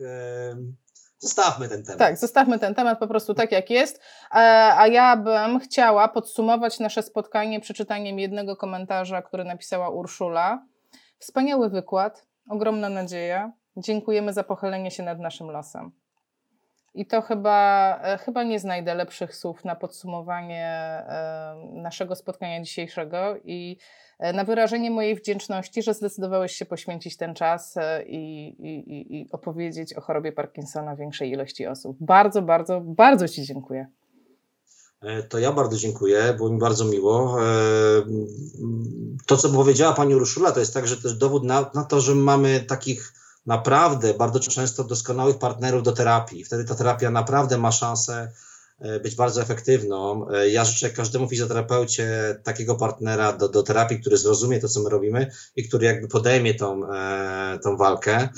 [1.19, 1.99] Zostawmy ten temat.
[1.99, 4.01] Tak, zostawmy ten temat po prostu tak, jak jest.
[4.31, 4.35] E,
[4.77, 10.65] a ja bym chciała podsumować nasze spotkanie przeczytaniem jednego komentarza, który napisała Urszula.
[11.19, 13.51] Wspaniały wykład, ogromna nadzieja.
[13.77, 15.91] Dziękujemy za pochylenie się nad naszym losem.
[16.95, 23.35] I to chyba, e, chyba nie znajdę lepszych słów na podsumowanie e, naszego spotkania dzisiejszego
[23.43, 23.77] i
[24.19, 27.75] e, na wyrażenie mojej wdzięczności, że zdecydowałeś się poświęcić ten czas
[28.07, 31.97] i, i, i opowiedzieć o chorobie Parkinsona większej ilości osób.
[31.99, 33.87] Bardzo, bardzo, bardzo Ci dziękuję.
[35.29, 37.37] To ja bardzo dziękuję, było mi bardzo miło.
[39.25, 42.59] To, co powiedziała Pani Urszula, to jest także też dowód na, na to, że mamy
[42.59, 43.13] takich
[43.45, 46.43] naprawdę bardzo często doskonałych partnerów do terapii.
[46.43, 48.31] Wtedy ta terapia naprawdę ma szansę
[48.79, 50.29] e, być bardzo efektywną.
[50.29, 54.89] E, ja życzę każdemu fizjoterapeucie takiego partnera do, do terapii, który zrozumie to, co my
[54.89, 58.29] robimy i który jakby podejmie tą, e, tą walkę.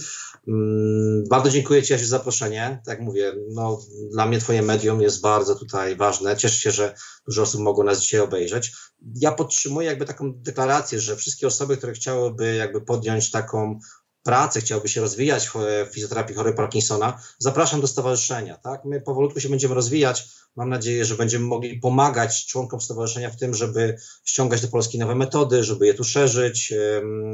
[0.47, 2.81] Mm, bardzo dziękuję Ci, za zaproszenie.
[2.85, 3.79] Tak jak mówię, no,
[4.11, 6.37] dla mnie Twoje medium jest bardzo tutaj ważne.
[6.37, 6.93] Cieszę się, że
[7.25, 8.71] dużo osób mogło nas dzisiaj obejrzeć.
[9.15, 13.79] Ja podtrzymuję jakby taką deklarację, że wszystkie osoby, które chciałyby jakby podjąć taką
[14.27, 15.53] pracę, chciałby się rozwijać w
[15.93, 18.57] fizjoterapii chorej Parkinsona, zapraszam do stowarzyszenia.
[18.57, 18.85] Tak?
[18.85, 20.29] My powolutku się będziemy rozwijać.
[20.55, 25.15] Mam nadzieję, że będziemy mogli pomagać członkom stowarzyszenia w tym, żeby ściągać do Polski nowe
[25.15, 26.73] metody, żeby je tu szerzyć,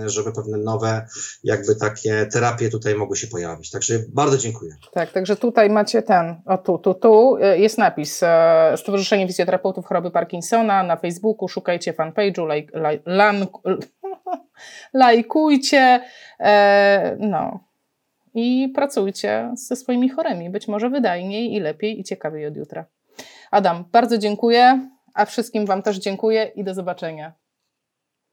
[0.05, 1.07] żeby pewne nowe
[1.43, 3.71] jakby takie terapie tutaj mogły się pojawić.
[3.71, 4.75] Także bardzo dziękuję.
[4.93, 9.85] Tak, także tutaj macie ten, o tu, tu, tu e, jest napis e, Stowarzyszenie Fizjoterapeutów
[9.85, 13.03] Choroby Parkinsona na Facebooku, szukajcie fanpage'u, like, like,
[14.93, 16.03] lajkujcie,
[16.39, 17.73] e, no
[18.33, 22.85] i pracujcie ze swoimi chorymi, być może wydajniej i lepiej i ciekawiej od jutra.
[23.51, 27.33] Adam, bardzo dziękuję, a wszystkim Wam też dziękuję i do zobaczenia.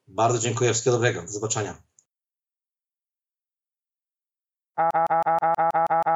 [0.09, 1.83] Bardzo dziękuję, wszystkiego dobrego, do zobaczenia.